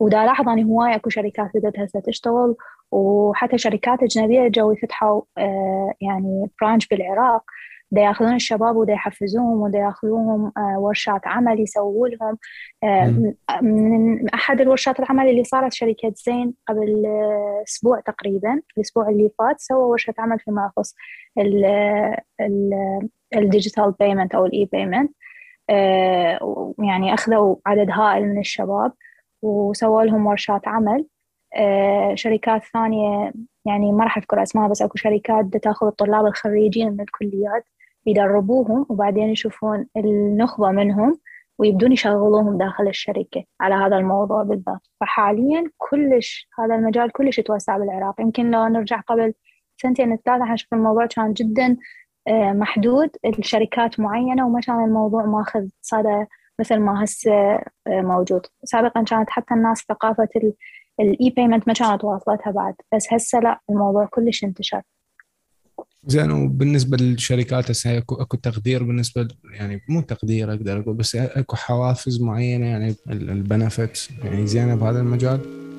ودا 0.00 0.24
لاحظ 0.24 0.48
أني 0.48 0.64
هواية 0.64 0.94
أكو 0.94 1.10
شركات 1.10 1.50
بدأت 1.54 1.78
هسه 1.78 2.00
تشتغل 2.00 2.56
وحتى 2.90 3.58
شركات 3.58 4.02
أجنبية 4.02 4.48
جو 4.48 4.72
يفتحوا 4.72 5.22
آه، 5.38 5.92
يعني 6.00 6.50
branch 6.60 6.88
بالعراق. 6.88 7.44
دا 7.92 8.00
يأخذون 8.00 8.34
الشباب 8.34 8.76
ودا 8.76 8.92
يحفزوهم 8.92 9.60
ودا 9.62 9.78
يأخذوهم 9.78 10.52
آه، 10.56 10.78
ورشات 10.78 11.26
عمل 11.26 11.60
يسووا 11.60 12.08
لهم. 12.08 12.38
آه،. 12.84 13.32
من 13.62 14.28
أحد 14.28 14.60
الورشات 14.60 15.00
العمل 15.00 15.28
اللي 15.28 15.44
صارت 15.44 15.72
شركة 15.72 16.12
زين 16.16 16.54
قبل 16.68 17.06
آه، 17.06 17.64
أسبوع 17.68 18.00
تقريبا 18.00 18.60
الأسبوع 18.76 19.08
اللي 19.08 19.30
فات 19.38 19.60
سووا 19.60 19.84
ورشة 19.84 20.14
عمل 20.18 20.38
فيما 20.38 20.70
يخص 20.76 20.94
ال 23.36 23.43
digital 23.43 23.94
payment 24.00 24.34
أو 24.34 24.46
ال 24.46 24.68
e-payment 24.72 25.10
يعني 26.78 27.14
أخذوا 27.14 27.56
عدد 27.66 27.90
هائل 27.90 28.28
من 28.28 28.38
الشباب 28.38 28.92
وسووا 29.42 30.02
لهم 30.02 30.26
ورشات 30.26 30.68
عمل. 30.68 31.06
آه، 31.56 32.14
شركات 32.14 32.62
ثانية 32.64 33.32
يعني 33.64 33.92
ما 33.92 34.04
راح 34.04 34.18
أذكر 34.18 34.42
أسماء 34.42 34.70
بس 34.70 34.82
أكو 34.82 34.96
شركات 34.96 35.56
تأخذ 35.56 35.86
الطلاب 35.86 36.26
الخريجين 36.26 36.92
من 36.92 37.00
الكليات 37.00 37.64
يدربوهم 38.06 38.86
وبعدين 38.88 39.28
يشوفون 39.28 39.86
النخبة 39.96 40.70
منهم 40.70 41.18
ويبدون 41.58 41.92
يشغلوهم 41.92 42.58
داخل 42.58 42.88
الشركة 42.88 43.44
على 43.60 43.74
هذا 43.74 43.96
الموضوع 43.96 44.42
بالذات 44.42 44.80
فحاليا 45.00 45.70
كلش 45.78 46.48
هذا 46.58 46.74
المجال 46.74 47.12
كلش 47.12 47.38
يتوسع 47.38 47.78
بالعراق. 47.78 48.20
يمكن 48.20 48.50
لو 48.50 48.66
نرجع 48.66 49.00
قبل 49.00 49.34
سنتين 49.82 50.16
ثلاثة 50.16 50.44
حنشوف 50.44 50.74
الموضوع 50.74 51.06
كان 51.06 51.32
جدا 51.32 51.66
آه، 51.66 51.76
محدود 52.28 53.10
الشركات 53.24 54.00
معينة 54.00 54.46
وما 54.46 54.60
كان 54.60 54.84
الموضوع 54.84 55.26
ماخذ 55.26 55.68
صدى 55.82 56.26
مثل 56.60 56.76
ما 56.76 57.04
هسه 57.04 57.32
آه، 57.32 57.64
موجود. 57.86 58.46
سابقا 58.64 59.02
كانت 59.02 59.30
حتى 59.30 59.54
الناس 59.54 59.84
ثقافة 59.88 60.28
ال 61.00 61.30
e-payment 61.36 61.68
ما 61.68 61.74
كانت 61.74 62.04
واصلتها 62.04 62.50
بعد. 62.50 62.74
بس 62.94 63.12
هسه 63.12 63.40
لا 63.40 63.60
الموضوع 63.70 64.06
كلش 64.06 64.44
انتشر. 64.44 64.82
زين 66.06 66.30
وبالنسبة 66.30 66.96
للشركات 66.96 67.70
هسه 67.70 67.98
اكو 67.98 68.14
اكو 68.14 68.36
تقدير 68.36 68.82
بالنسبة 68.82 69.28
يعني 69.52 69.80
مو 69.88 70.00
تقدير 70.00 70.52
أقدر 70.52 70.80
أقول 70.80 70.94
بس 70.94 71.16
اكو 71.16 71.56
حوافز 71.56 72.22
معينة 72.22 72.66
يعني 72.66 72.94
البنفيت 73.10 73.98
يعني 74.24 74.46
زينة 74.46 74.74
بهذا 74.74 75.00
المجال؟ 75.00 75.69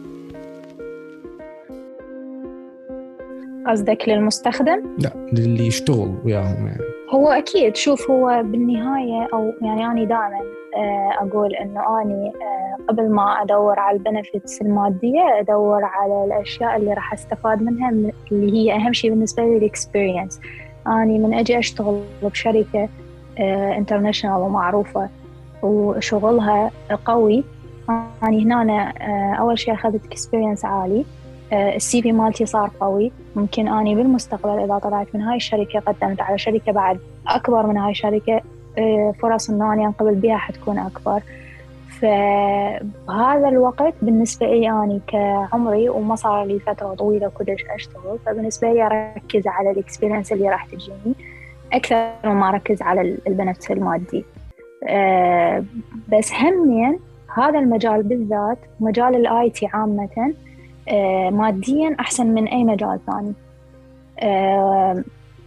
قصدك 3.68 4.10
للمستخدم؟ 4.10 4.84
لا 4.98 5.12
للي 5.34 5.68
يشتغل 5.68 6.16
وياهم 6.26 6.68
يعني. 6.68 6.82
هو 7.14 7.30
أكيد 7.30 7.76
شوف 7.76 8.12
هو 8.12 8.44
بالنهاية 8.44 9.28
أو 9.34 9.54
يعني 9.62 9.86
أنا 9.86 10.04
دائما 10.04 10.42
آه، 10.76 11.12
أقول 11.20 11.56
إنه 11.56 12.02
أني 12.02 12.28
آه، 12.28 12.78
قبل 12.90 13.10
ما 13.10 13.42
أدور 13.42 13.80
على 13.80 13.98
ال 13.98 14.05
benefits 14.05 14.62
المادية 14.62 15.40
أدور 15.40 15.84
على 15.84 16.26
الأشياء 16.26 16.78
اللي 16.78 16.94
راح 16.94 17.14
أستفاد 17.14 17.62
منها 17.62 17.90
اللي 18.32 18.54
هي 18.54 18.76
أهم 18.76 18.94
شيء 18.94 19.10
بالنسبة 19.10 19.44
لي 19.44 19.58
ال 19.58 19.65
experience 19.65 20.40
أني 20.88 21.20
من 21.20 21.34
أجي 21.34 21.60
أشتغل 21.60 22.02
بشركة 22.24 22.90
international 23.78 24.36
ومعروفة 24.36 25.10
وشغلها 25.64 26.72
قوي. 27.06 27.44
أني 28.24 28.44
هنا 28.44 28.62
أنا 28.62 28.94
أول 29.40 29.60
شيء 29.60 29.74
أخذت 29.74 30.06
experience 30.06 30.66
عالي. 30.66 31.06
ال 31.54 32.02
CV 32.02 32.12
مالتي 32.12 32.46
صار 32.46 32.72
قوي. 32.80 33.12
ممكن 33.36 33.68
أني 33.68 33.96
بالمستقبل 33.96 34.64
إذا 34.64 34.78
طلعت 34.78 35.08
من 35.14 35.22
هاي 35.22 35.36
الشركة 35.36 35.80
قدمت 35.80 36.22
على 36.22 36.38
شركة 36.38 36.72
بعد 36.72 37.00
أكبر 37.28 37.68
من 37.68 37.78
هاي 37.78 37.92
الشركة 37.92 38.42
فرص 39.22 39.50
إنه 39.50 39.74
أني 39.74 39.86
أنقبل 39.86 40.16
بها 40.16 40.38
حتكون 40.38 40.80
أكبر. 40.80 41.22
فبهذا 42.02 43.50
الوقت 43.50 43.94
بالنسبة 44.02 44.48
لي 44.48 44.70
أنا 44.70 45.00
كعمري 45.08 45.90
وما 45.90 46.16
صار 46.16 46.46
لي 46.46 46.60
فترة 46.60 46.94
طويلة 46.94 47.30
كلش 47.30 47.66
أشتغل 47.76 48.20
فبالنسبة 48.26 48.74
لي 48.74 48.86
أركز 48.86 49.48
على 49.48 49.72
ال 49.72 49.77
experience 49.77 50.32
اللي 50.32 50.50
راح 50.50 50.66
تجيني 50.66 51.16
أكثر 51.74 52.12
مما 52.26 52.50
أركز 52.50 52.82
على 52.82 53.18
ال 53.28 53.32
benefits 53.32 53.72
المادي. 53.72 54.26
أه 54.88 55.64
بس 56.14 56.34
همين 56.34 57.00
هذا 57.38 57.60
المجال 57.60 58.04
بالذات 58.04 58.58
مجال 58.80 59.16
ال 59.16 59.50
IT 59.50 59.66
عامة 59.74 60.34
ماديا 61.32 61.96
أحسن 62.00 62.28
من 62.28 62.48
أي 62.48 62.64
مجال 62.64 63.00
ثاني. 63.06 63.34
أه 64.20 65.04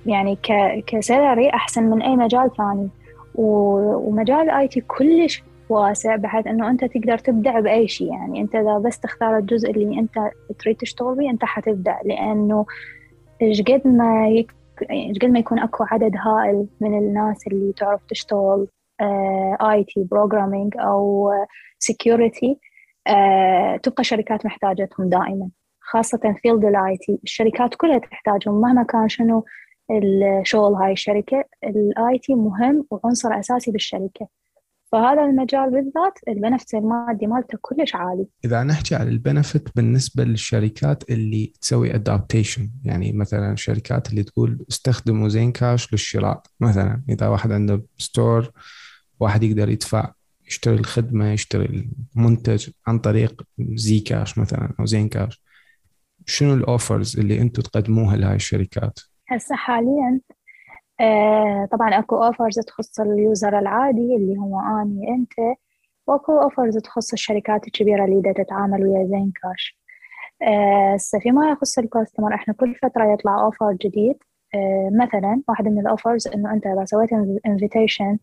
يعني 0.06 0.38
ك 0.86 0.95
salary 0.95 1.50
أحسن 1.50 1.82
من 1.82 2.02
أي 2.02 2.16
مجال 2.16 2.50
ثاني. 2.56 2.88
ومجال 3.34 4.50
ال 4.50 4.68
IT 4.68 4.80
كلش 4.80 5.42
واسع 5.68 6.16
بحيث 6.16 6.46
إنه 6.46 6.70
أنت 6.70 6.84
تقدر 6.84 7.18
تبدع 7.18 7.60
بأي 7.60 7.88
شيء. 7.88 8.12
يعني 8.12 8.40
أنت 8.40 8.54
إذا 8.54 8.78
بس 8.78 9.00
تختار 9.00 9.38
الجزء 9.38 9.70
اللي 9.70 9.98
أنت 9.98 10.14
تريد 10.58 10.76
تشتغل 10.76 11.14
به 11.14 11.30
أنت 11.30 11.44
حتبدع. 11.44 12.00
لأنه 12.04 12.66
قد 13.40 13.82
ما 13.84 14.28
يك... 14.28 14.54
قد 15.22 15.24
ما 15.24 15.38
يكون 15.38 15.58
أكو 15.58 15.84
عدد 15.84 16.12
هائل 16.16 16.66
من 16.80 16.98
الناس 16.98 17.46
اللي 17.46 17.72
تعرف 17.72 18.00
تشتغل 18.08 18.66
IT 19.62 20.06
programming 20.10 20.74
أو 20.78 21.30
security 21.78 22.50
آه، 22.50 22.73
تبقى 23.82 24.04
شركات 24.04 24.46
محتاجتهم 24.46 25.08
دائما 25.08 25.48
خاصة 25.80 26.34
field 26.42 26.64
ال 26.64 26.96
IT. 26.96 27.18
الشركات 27.24 27.74
كلها 27.74 27.98
تحتاجهم 27.98 28.60
مهما 28.60 28.82
كان 28.82 29.08
شنو 29.08 29.44
الشغل 29.90 30.74
هاي 30.74 30.92
الشركة 30.92 31.44
ال 31.64 32.18
IT 32.18 32.34
مهم 32.34 32.86
وعنصر 32.90 33.38
أساسي 33.38 33.70
بالشركة. 33.70 34.28
فهذا 34.92 35.24
المجال 35.24 35.70
بالذات 35.70 36.18
ال 36.28 36.34
benefit 36.34 36.74
المادي 36.74 37.26
مالته 37.26 37.58
كلش 37.60 37.94
عالي. 37.94 38.26
إذا 38.44 38.62
نحكي 38.62 38.94
على 38.94 39.08
ال 39.10 39.18
benefit 39.19 39.76
بالنسبة 39.76 40.24
للشركات 40.24 41.10
اللي 41.10 41.52
تسوي 41.60 41.94
adaptation 41.94 42.70
يعني 42.84 43.12
مثلا 43.12 43.52
الشركات 43.52 44.10
اللي 44.10 44.22
تقول 44.22 44.64
استخدموا 44.70 45.28
زين 45.28 45.52
كاش 45.52 45.92
للشراء 45.92 46.42
مثلا 46.60 47.02
إذا 47.08 47.28
واحد 47.28 47.52
عنده 47.52 47.82
store 47.98 48.50
واحد 49.20 49.42
يقدر 49.42 49.68
يدفع 49.68 50.12
يشتري 50.46 50.74
الخدمة 50.74 51.32
يشتري 51.32 51.90
المنتج 52.16 52.70
عن 52.86 52.98
طريق 52.98 53.42
زين 53.58 54.00
كاش 54.00 54.38
مثلا 54.38 54.74
أو 54.80 54.84
زين 54.84 55.08
كاش 55.08 55.42
شنو 56.26 56.54
ال 56.54 56.63
offers 56.63 57.18
اللي 57.18 57.40
أنتم 57.40 57.62
تقدموها 57.62 58.16
لهاي 58.16 58.36
الشركات؟ 58.36 58.98
هسه 59.28 59.56
حاليا 59.56 60.20
آه 61.00 61.68
طبعا 61.72 61.98
أكو 61.98 62.24
offers 62.24 62.58
تخص 62.58 63.00
ال 63.00 63.12
user 63.12 63.58
العادي 63.58 64.16
اللي 64.16 64.38
هو 64.38 64.60
آني 64.60 65.08
أنت 65.08 65.56
وأكو 66.06 66.40
offers 66.42 66.78
تخص 66.78 67.12
الشركات 67.12 67.66
الكبيرة 67.66 68.04
اللي 68.04 68.34
تتعامل 68.34 68.82
ويا 68.82 69.06
زين 69.06 69.32
كاش 69.42 69.80
هسه 70.96 71.18
آه 71.18 71.20
فيما 71.20 71.50
يخص 71.50 71.78
ال 71.78 71.84
customer 71.84 72.34
إحنا 72.34 72.54
كل 72.54 72.74
فترة 72.74 73.12
يطلع 73.12 73.40
offer 73.44 73.72
جديد. 73.72 74.16
آه 74.54 74.90
مثلا 75.02 75.42
واحد 75.48 75.68
من 75.68 75.80
ال 75.80 75.87
offers 75.87 76.28
إنه 76.28 76.52
أنت 76.52 76.66
إذا 76.66 76.84
سويت 76.84 77.10
invitation 77.46 78.18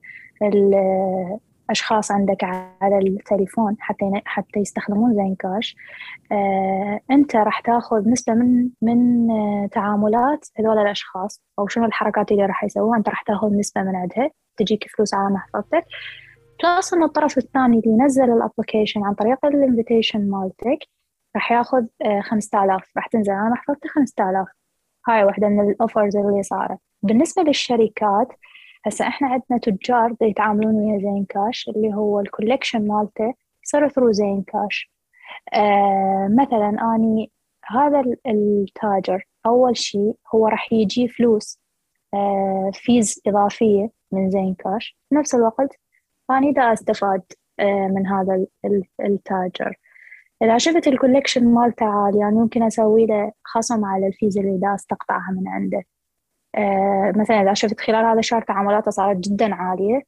أشخاص 1.71 2.11
عندك 2.11 2.43
على 2.81 2.97
التليفون 2.97 3.75
حتى 3.79 4.05
حتى 4.25 4.59
يستخدمون 4.59 5.15
زين 5.15 5.35
كاش. 5.35 5.75
آه، 6.31 6.99
أنت 7.11 7.35
راح 7.35 7.59
تاخذ 7.59 8.09
نسبة 8.09 8.33
من 8.33 8.69
من 8.81 9.31
آه، 9.31 9.67
تعاملات 9.71 10.47
هذول 10.59 10.77
الأشخاص 10.79 11.41
أو 11.59 11.67
شنو 11.67 11.85
الحركات 11.85 12.31
اللي 12.31 12.45
راح 12.45 12.63
يسووها. 12.63 12.97
أنت 12.97 13.09
راح 13.09 13.21
تاخذ 13.21 13.57
نسبة 13.57 13.81
من 13.81 13.95
عندها 13.95 14.29
تجيك 14.57 14.87
فلوس 14.95 15.13
على 15.13 15.33
محفظتك. 15.33 15.85
plus 16.63 16.93
انه 16.93 17.05
الطرف 17.05 17.37
الثاني 17.37 17.79
اللي 17.79 17.97
ينزل 18.01 18.31
ال 18.31 18.37
application 18.37 19.03
عن 19.03 19.13
طريق 19.13 19.45
ال 19.45 19.53
invitation 19.53 20.29
مالتك 20.29 20.79
راح 21.35 21.51
ياخذ 21.51 21.85
5000 22.21 22.71
آه، 22.71 22.85
راح 22.97 23.07
تنزل 23.07 23.31
على 23.31 23.49
محفظته 23.49 23.89
5000 23.89 24.47
هاي 25.09 25.23
واحدة 25.23 25.47
من 25.47 25.69
ال 25.69 25.76
offers 25.76 26.17
اللي 26.17 26.43
صارت. 26.43 26.77
بالنسبة 27.03 27.43
للشركات 27.43 28.27
هسا 28.85 29.07
إحنا 29.07 29.27
عندنا 29.27 29.59
تجار 29.61 30.15
يتعاملون 30.21 30.75
ويا 30.75 30.99
زين 30.99 31.25
كاش 31.25 31.69
اللي 31.69 31.93
هو 31.93 32.19
ال 32.19 32.26
collection 32.26 32.87
مالته 32.87 33.33
يصير 33.63 33.89
through 33.89 34.11
زين 34.11 34.43
كاش. 34.43 34.91
آه 35.53 36.29
مثلا 36.39 36.95
أني 36.95 37.31
هذا 37.65 38.03
التاجر 38.27 39.27
أول 39.45 39.77
شيء 39.77 40.15
هو 40.35 40.47
راح 40.47 40.73
يجي 40.73 41.07
فلوس 41.07 41.59
آه 42.13 42.71
fees 42.73 43.21
إضافية 43.27 43.89
من 44.11 44.29
زين 44.31 44.53
كاش. 44.55 44.97
بنفس 45.11 45.35
الوقت 45.35 45.79
أني 46.31 46.51
دا 46.51 46.73
أستفاد 46.73 47.23
آه 47.59 47.87
من 47.87 48.07
هذا 48.07 48.45
التاجر. 49.05 49.75
إذا 50.43 50.57
شفت 50.57 50.87
ال 50.87 50.93
collection 50.93 51.53
مالته 51.53 51.85
عالي 51.85 52.19
يعني 52.19 52.35
ممكن 52.35 52.63
أسوي 52.63 53.05
له 53.05 53.31
خصم 53.43 53.85
على 53.85 54.07
ال 54.07 54.13
fees 54.13 54.37
اللي 54.37 54.57
دا 54.57 54.75
أستقطعها 54.75 55.31
من 55.31 55.47
عنده. 55.47 55.83
مثلا 57.15 57.41
إذا 57.41 57.53
شفت 57.53 57.79
خلال 57.79 58.05
هذا 58.05 58.19
الشهر 58.19 58.41
تعاملاته 58.41 58.91
صارت 58.91 59.17
جدا 59.17 59.55
عالية 59.55 60.01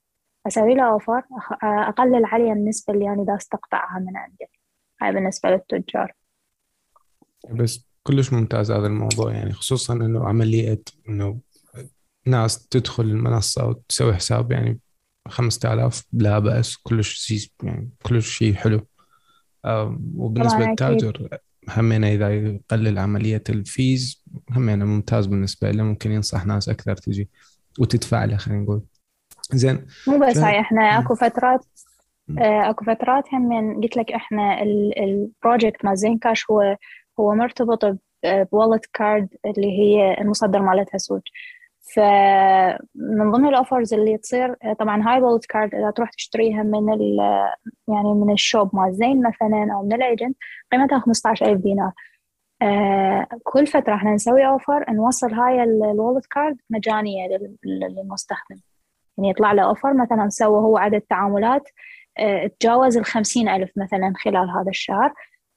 أسوي 0.48 0.76
له 0.76 0.90
offer 0.90 1.22
أقلل 1.64 2.26
عليه 2.26 2.52
النسبة 2.54 2.94
اللي 2.94 3.10
أنا 3.10 3.24
دا 3.24 3.36
استقطعها 3.36 4.00
من 4.00 4.18
عنده. 4.18 4.46
هاي 5.02 5.14
بالنسبة 5.14 5.50
للتجار. 5.50 6.14
بس 7.50 7.88
كلش 8.04 8.34
ممتاز 8.34 8.72
هذا 8.72 8.88
الموضوع 8.88 9.32
يعني 9.32 9.54
خصوصا 9.54 9.94
إنه 9.94 10.28
عملية 10.28 10.82
إنه 11.10 11.40
ناس 12.26 12.68
تدخل 12.68 13.04
المنصة 13.04 13.68
وتسوي 13.68 14.14
حساب 14.14 14.52
يعني 14.52 14.80
5000 15.28 16.04
لا 16.14 16.40
بأس 16.40 16.78
كلش 16.78 17.34
يعني 17.64 17.90
كلش 18.04 18.38
شيء 18.38 18.54
حلو. 18.54 18.88
وبالنسبة 20.16 20.66
للتاجر 20.66 21.38
همينة 21.70 22.08
إذا 22.08 22.30
يقلل 22.30 23.00
عملية 23.00 23.44
ال 23.50 23.64
fees 23.64 24.24
همينة 24.52 24.86
ممتاز 24.86 25.26
بالنسبة 25.26 25.72
له 25.72 25.84
ممكن 25.84 26.12
ينصح 26.12 26.46
ناس 26.46 26.70
أكثر 26.70 26.96
تجي 26.96 27.30
وتدفع 27.80 28.26
له 28.26 28.38
خلينا 28.38 28.62
نقول. 28.62 28.82
زين. 29.52 29.86
مو 30.08 30.20
بس 30.20 30.38
هاي 30.38 30.60
إحنا 30.60 31.00
أكو 31.00 31.16
فترات 31.16 31.66
آه، 32.38 32.70
أكو 32.70 32.86
فترات 32.86 33.24
هم 33.34 33.82
قلت 33.82 33.98
لك 33.98 34.12
إحنا 34.12 34.62
ال 34.98 35.09
project 35.09 35.86
مال 35.86 35.98
زين 35.98 36.18
كاش 36.18 36.46
هو 36.52 36.78
هو 37.20 37.36
مرتبط 37.36 38.00
ب 38.24 38.33
wallet 38.33 38.86
card 38.94 39.28
اللي 39.46 39.80
هي 39.80 40.18
المصدر 40.22 40.62
مالتها 40.62 40.98
سويج 40.98 41.22
فمن 41.96 43.32
ضمن 43.32 43.48
ال 43.48 43.54
offers 43.54 43.94
اللي 43.94 44.18
تصير 44.18 44.56
طبعا 44.80 45.04
هاي 45.08 45.22
wallet 45.22 45.46
card 45.46 45.76
إذا 45.76 45.92
تروح 45.92 46.10
تشتريها 46.10 46.64
من 46.64 46.88
يعني 47.88 48.14
من 48.14 48.34
ال 48.34 48.42
shop 48.42 48.76
مال 48.76 48.94
زين 48.94 49.28
مثلا 49.28 49.74
أو 49.74 49.84
من 49.84 49.94
ال 49.94 50.01
agent 50.01 50.38
قيمتها 50.72 51.00
15000 51.00 51.58
دينار. 51.58 51.92
آه 52.62 53.28
كل 53.44 53.68
فترة 53.68 53.96
إحنا 53.96 54.14
نسوي 54.14 54.48
offer 54.48 54.92
نوصل 54.92 55.34
هاي 55.34 55.64
ال 55.64 55.72
wallet 55.72 56.26
card 56.26 56.58
مجانية 56.70 57.28
للمستخدم. 57.66 58.60
يعني 59.18 59.30
يطلع 59.30 59.52
له 59.52 59.64
offer 59.64 59.94
مثلا 59.94 60.30
سوى 60.30 60.58
هو 60.58 60.78
عدد 60.78 61.02
تعاملات 61.02 61.70
آه 62.20 62.48
تجاوز 62.60 62.98
الخمسين 62.98 63.50
ألف 63.50 63.72
مثلا 63.78 64.14
خلال 64.24 64.50
هذا 64.50 64.70
الشهر. 64.70 65.14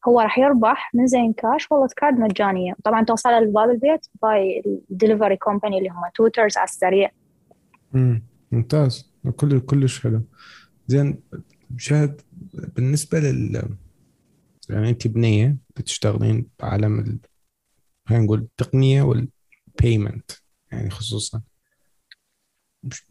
هو 0.08 0.20
راح 0.20 0.38
يربح 0.38 0.90
من 0.94 1.06
زين 1.06 1.32
كاش. 1.32 1.72
wallet 1.72 1.88
card 1.96 2.14
مجانية. 2.14 2.74
طبعا 2.84 3.04
توصل 3.04 3.30
لباب 3.30 3.70
البيت 3.70 4.06
by 4.22 4.62
الدليفري 4.90 5.36
كومباني 5.36 5.78
اللي 5.78 5.88
هم 5.88 6.02
توترز 6.14 6.56
على 6.56 6.64
السريع. 6.64 7.10
امم 7.94 8.22
ممتاز. 8.52 9.12
كل 9.36 9.60
كلش 9.60 10.02
حلو. 10.02 10.22
زين 10.86 11.22
شاهد 11.76 12.20
بالنسبة 12.54 13.18
لل 13.18 13.76
يعني 14.70 14.88
أنت 14.88 15.06
بنية 15.06 15.56
بتشتغلين 15.76 16.46
بعالم 16.60 16.98
ال... 16.98 17.18
خلينا 18.08 18.24
نقول 18.24 18.38
التقنية 18.38 19.02
والبيمنت 19.02 20.30
يعني 20.72 20.90
خصوصا. 20.90 21.42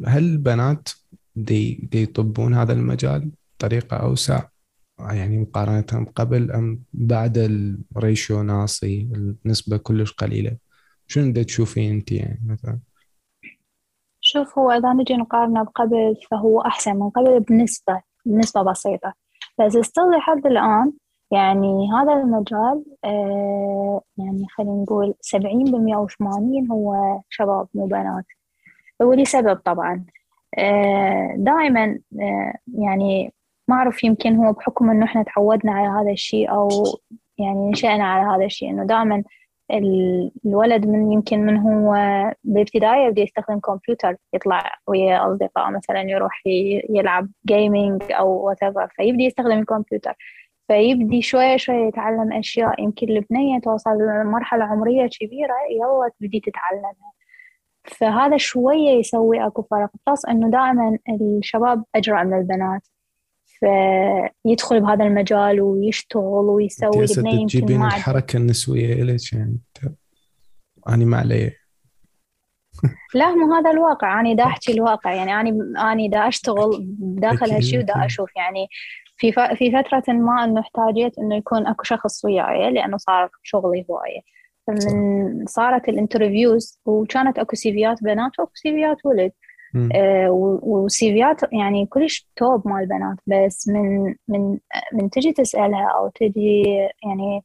هل 0.06 0.24
البنات 0.24 0.90
دي 1.36 1.90
دي 1.92 2.04
يطبون 2.04 2.54
هذا 2.54 2.74
المجال 2.74 3.32
بطريقة 3.58 3.98
أوسع؟ 3.98 4.44
يعني 5.00 5.38
مقارنة 5.38 6.08
قبل 6.16 6.52
أم 6.52 6.84
بعد 6.94 7.38
ال 7.96 8.04
ratio 8.04 8.44
ناصي 8.44 9.10
النسبة 9.46 9.78
كلش 9.78 10.12
قليلة. 10.12 10.58
شنو 11.08 11.32
بدك 11.32 11.46
تشوفين 11.46 11.92
أنت 11.96 12.12
يعني 12.12 12.42
مثلا؟ 12.48 12.80
شوف 14.22 14.60
هو 14.60 14.72
إذا 14.72 14.94
نجي 14.94 15.14
نقارنه 15.14 15.64
بقبل 15.64 16.16
فهو 16.32 16.62
أحسن 16.62 16.96
من 16.96 17.10
قبل 17.10 17.40
بنسبة 17.40 18.02
بنسبة 18.26 18.62
بسيطة. 18.62 19.14
بس 19.60 19.78
still 19.78 20.04
لحد 20.18 20.46
الآن 20.46 20.94
يعني 21.32 21.92
هذا 21.92 22.14
المجال 22.14 22.86
آه 23.06 24.02
يعني 24.18 24.46
خلينا 24.58 24.84
نقول 24.84 25.14
سبعين 25.22 25.64
بالمئة 25.64 25.96
أو 25.96 26.08
ثمانين 26.08 26.72
هو 26.72 26.96
شباب 27.30 27.68
مو 27.74 27.86
بنات. 27.86 28.26
ولسبب 29.02 29.56
طبعا. 29.56 30.06
آه 30.58 31.36
دائما 31.38 32.00
آه 32.22 32.54
يعني 32.68 33.34
ما 33.68 33.76
أعرف 33.76 34.04
يمكن 34.04 34.36
هو 34.36 34.54
بحكم 34.54 34.90
إنه 34.90 35.06
إحنا 35.06 35.24
تعودنا 35.24 35.72
على 35.72 35.88
هذا 35.88 36.12
الشيء 36.12 36.52
أو 36.52 36.70
يعني 37.38 37.70
نشأنا 37.70 38.04
على 38.04 38.36
هذا 38.36 38.46
الشيء 38.46 38.70
إنه 38.70 38.84
دائما 38.86 39.24
الولد 40.46 40.88
من 40.88 41.12
يمكن 41.12 41.40
من 41.46 41.58
هو 41.58 41.94
بالابتدائي 42.44 43.06
يبدأ 43.06 43.22
يستخدم 43.22 43.60
كمبيوتر 43.60 44.16
يطلع 44.34 44.76
ويا 44.88 45.28
أصدقاء 45.32 45.72
مثلا 45.72 46.02
يروح 46.02 46.42
يلعب 46.90 47.30
gaming 47.48 48.04
أو 48.12 48.54
whatever 48.54 48.88
فيبدأ 48.96 49.24
يستخدم 49.24 49.60
الكمبيوتر. 49.60 50.14
فيبدي 50.68 51.22
شوية 51.22 51.58
شوية 51.58 51.88
يتعلم 51.88 52.34
أشياء 52.34 52.82
يمكن 52.84 53.10
البنية 53.10 53.60
توصل 53.60 53.92
لمرحلة 53.92 54.64
عمرية 54.66 55.10
كبيرة 55.20 55.54
يلا 55.72 56.10
تبدي 56.20 56.40
تتعلمها 56.40 57.12
فهذا 57.84 58.38
شوية 58.38 58.90
يسوي 58.90 59.46
أكو 59.48 59.62
فرق. 59.62 59.90
plus 60.08 60.26
إنه 60.26 60.50
دائما 60.50 60.98
الشباب 61.10 61.84
أجرأ 61.96 62.24
من 62.24 62.34
البنات. 62.38 62.88
فيدخل 63.60 64.80
بهذا 64.80 65.06
المجال 65.06 65.62
ويشتغل 65.62 66.24
ويسوي 66.24 67.06
البنية 67.06 67.32
يمكن 67.32 67.48
تجيبين 67.48 67.86
الحركة 67.86 68.38
النسوية 68.38 68.94
إليك 68.94 69.34
يعني 69.34 69.60
أنا 70.90 71.06
ما 71.06 71.18
علي. 71.18 71.52
لا 73.16 73.36
مو 73.36 73.54
هذا 73.54 73.72
الواقع. 73.72 74.22
أنا 74.22 74.34
دا 74.34 74.44
أحكي 74.44 74.72
الواقع. 74.72 75.14
يعني 75.14 75.34
أنا 75.34 75.50
أنا 75.92 76.08
دا 76.08 76.28
أشتغل 76.28 76.86
داخل 77.00 77.52
هالشيء 77.52 77.80
ودا 77.80 78.06
أشوف. 78.06 78.36
يعني 78.36 78.68
في 79.18 79.32
في 79.32 79.72
فترة 79.72 80.14
ما 80.14 80.44
إنه 80.44 80.62
احتاجيت 80.62 81.20
إنه 81.20 81.36
يكون 81.36 81.68
أكو 81.68 81.84
شخص 81.84 82.26
وياي 82.26 82.72
لأنه 82.72 82.98
صار 82.98 83.30
شغلي 83.44 83.86
هواية. 83.90 84.22
فمن 84.68 85.46
صارت 85.46 85.90
الانترفيوز 85.90 86.80
وكانت 86.86 87.40
أكو 87.40 87.56
سيفيات 87.56 88.04
بنات 88.04 88.40
وأكو 88.40 88.52
سيفيات 88.56 88.98
ولد. 89.06 89.32
آه 89.96 90.30
وسيفيات 90.64 91.42
يعني 91.54 91.86
كلش 91.86 92.30
توب 92.36 92.68
مال 92.68 92.86
بنات 92.86 93.18
بس 93.28 93.68
من 93.68 94.16
من 94.28 94.58
من 94.94 95.10
تجي 95.10 95.34
تسألها 95.34 95.88
أو 95.98 96.10
تجي 96.16 96.64
يعني 97.04 97.44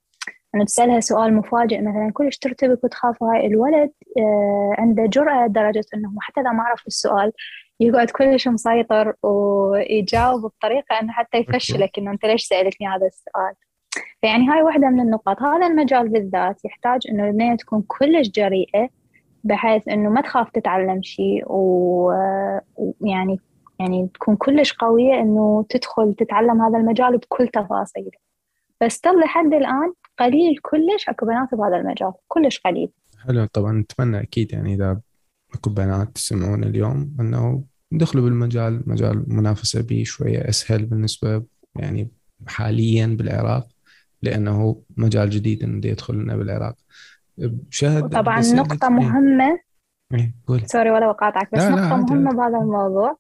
أنه 0.55 0.65
تسألها 0.65 1.01
سؤال 1.01 1.35
مفاجئ 1.35 1.81
مثلا 1.81 2.11
كلش 2.15 2.39
ترتبك 2.39 2.85
وتخاف 2.85 3.23
هاي 3.23 3.47
الولد 3.47 3.91
آه 4.19 4.75
عنده 4.79 5.07
جرأة 5.07 5.47
لدرجة 5.47 5.85
أنه 5.95 6.11
حتى 6.21 6.41
إذا 6.41 6.51
ما 6.51 6.63
عرف 6.63 6.87
السؤال 6.87 7.33
يقعد 7.81 8.11
كلش 8.11 8.49
مسيطر 8.49 9.15
ويجاوب 9.23 10.41
بطريقة 10.43 11.01
أنه 11.01 11.13
حتى 11.13 11.39
يفشلك 11.39 11.99
أنه 11.99 12.11
أنت 12.11 12.25
ليش 12.25 12.45
سألتني 12.45 12.89
هذا 12.89 13.07
السؤال. 13.07 13.55
فيعني 14.21 14.49
هاي 14.49 14.63
واحدة 14.63 14.89
من 14.89 15.01
النقاط. 15.01 15.43
هذا 15.43 15.67
المجال 15.67 16.09
بالذات 16.09 16.65
يحتاج 16.65 17.01
أنه 17.11 17.29
البنية 17.29 17.57
تكون 17.57 17.83
كلش 17.89 18.29
جريئة 18.29 18.89
بحيث 19.45 19.89
أنه 19.89 20.11
ما 20.11 20.21
تخاف 20.21 20.51
تتعلم 20.51 21.03
شيء 21.03 21.45
ويعني 21.49 23.41
يعني 23.81 24.09
تكون 24.15 24.37
كلش 24.37 24.73
قوية 24.73 25.21
أنه 25.21 25.67
تدخل 25.69 26.15
تتعلم 26.15 26.63
هذا 26.63 26.79
المجال 26.79 27.19
بكل 27.19 27.49
تفاصيله. 27.49 28.11
بس 28.81 29.01
تظل 29.01 29.21
لحد 29.21 29.55
الآن 29.55 29.93
قليل 30.19 30.59
كلش 30.63 31.09
أكو 31.09 31.27
بنات 31.27 31.55
بهذا 31.55 31.77
المجال 31.77 32.13
كلش 32.29 32.59
قليل. 32.59 32.91
حلو 33.27 33.47
طبعا 33.53 33.73
نتمنى 33.73 34.21
أكيد 34.21 34.53
يعني 34.53 34.75
إذا 34.75 35.01
أكو 35.55 35.71
بنات 35.71 36.09
تسمعون 36.09 36.65
اليوم 36.65 37.17
إنه 37.21 37.65
دخلوا 37.93 38.25
بالمجال 38.25 38.83
مجال 38.87 39.25
منافسة 39.27 39.83
به 39.83 40.03
شوية 40.05 40.49
أسهل 40.49 40.87
بالنسبة 40.87 41.43
يعني 41.77 42.11
حاليا 42.47 43.07
بالعراق 43.07 43.69
لأنه 44.23 44.83
مجال 44.97 45.31
جديد 45.31 45.63
إنه 45.63 45.87
يدخل 45.87 46.15
لنا 46.15 46.37
بالعراق. 46.37 46.77
شهد 47.71 48.09
طبعا 48.09 48.41
نقطة 48.41 48.89
إيه. 48.89 48.91
مهمة. 48.91 49.59
إيه 50.15 50.35
سوري 50.67 50.91
ولا 50.91 51.07
بقاطعك 51.07 51.49
بس 51.53 51.63
لا 51.63 51.71
نقطة 51.71 51.97
لا 51.97 51.97
مهمة 51.97 52.31
بهذا 52.31 52.59
الموضوع. 52.59 53.17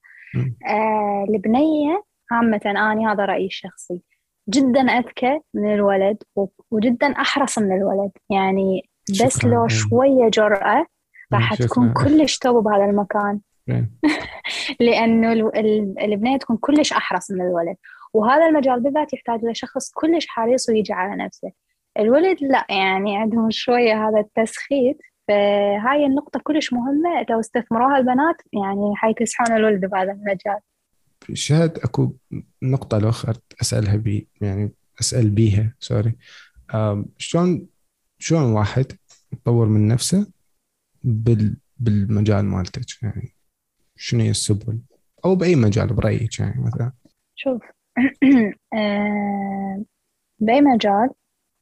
آه 0.69 1.27
البنية 1.29 2.05
عامة 2.31 2.61
أنا 2.67 3.13
هذا 3.13 3.25
رأيي 3.25 3.47
الشخصي. 3.47 4.03
جدا 4.49 4.81
أذكى 4.81 5.41
من 5.55 5.75
الولد 5.75 6.23
وجدا 6.71 7.07
أحرص 7.07 7.59
من 7.59 7.73
الولد. 7.77 8.11
يعني 8.31 8.91
بس 9.11 9.45
لو 9.45 9.69
شوية 9.69 10.29
جرأة 10.29 10.87
راح 11.33 11.55
تكون 11.55 11.93
كلش 11.93 12.39
توب 12.39 12.65
بهذا 12.65 12.85
المكان. 12.85 13.41
لأنه 14.81 15.33
البنية 16.01 16.37
تكون 16.37 16.57
كلش 16.57 16.93
أحرص 16.93 17.31
من 17.31 17.41
الولد. 17.41 17.77
وهذا 18.15 18.47
المجال 18.47 18.81
بالذات 18.81 19.13
يحتاج 19.13 19.45
لشخص 19.45 19.91
كلش 19.95 20.27
حريص 20.27 20.69
ويجي 20.69 20.93
على 20.93 21.25
نفسه. 21.25 21.53
الولد 21.99 22.37
لا 22.43 22.67
يعني 22.71 23.17
عندهم 23.17 23.51
شوية 23.51 24.09
هذا 24.09 24.21
التسخيط 24.21 24.97
فهاي 25.29 26.07
النقطة 26.07 26.41
كلش 26.45 26.73
مهمة 26.73 27.27
لو 27.31 27.41
استثمروها 27.41 27.99
البنات 27.99 28.37
يعني 28.53 28.97
حيكسحون 28.97 29.57
الولد 29.57 29.85
بهذا 29.85 30.13
المجال. 30.13 30.61
شهد 31.33 31.79
أكو 31.79 32.13
نقطة 32.63 32.97
الأخرى 32.97 33.35
أسألها 33.63 33.97
بي 33.97 34.29
يعني 34.41 34.73
أسأل 35.01 35.31
بيها 35.31 35.75
sorry. 35.79 36.17
شلون 37.19 37.67
شلون 38.19 38.43
واحد 38.43 38.93
يطور 39.33 39.67
من 39.67 39.89
نفسه 39.89 40.27
بال 41.03 41.57
بالمجال 41.79 42.45
مالتك 42.45 43.03
يعني 43.03 43.35
شنو 43.97 44.21
هي 44.21 44.31
السبل 44.31 44.79
أو 45.25 45.35
بأي 45.35 45.57
مجال 45.57 45.87
برأيك 45.87 46.41
يعني 46.41 46.63
مثلا؟ 46.63 46.93
شوف 47.35 47.63
آه، 48.75 49.85
بأي 50.39 50.61
مجال 50.61 51.11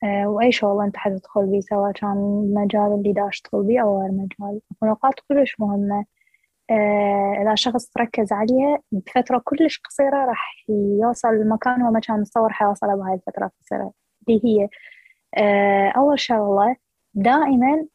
آه، 0.05 0.29
وأي 0.29 0.53
شغل 0.53 0.85
أنت 0.85 0.97
حتدخل 0.97 1.47
بيه 1.47 1.61
سواء 1.61 1.93
كان 1.93 2.13
المجال 2.13 2.95
اللي 2.95 3.13
دا 3.13 3.29
أشتغل 3.29 3.63
بيه 3.63 3.83
أو 3.83 4.03
غير 4.03 4.11
مجال. 4.13 4.61
نقاط 4.83 5.15
كلش 5.29 5.57
مهمة. 5.61 6.05
آه، 6.71 7.35
إذا 7.43 7.55
شخص 7.55 7.91
ركز 7.99 8.33
عليها 8.33 8.79
بفترة 8.93 9.43
كلش 9.45 9.81
قصيرة 9.89 10.25
راح 10.25 10.65
يوصل 11.03 11.29
لمكان 11.35 11.83
هو 11.83 11.91
ما 11.91 12.01
كان 12.01 12.21
متصور 12.21 12.53
حيوصله 12.53 12.95
بهاي 12.97 13.15
الفترة 13.15 13.45
القصيرة. 13.47 13.93
اللي 14.29 14.41
هي. 14.45 14.69
أول 15.97 16.21
شغلة 16.21 16.77
دائما 17.15 17.87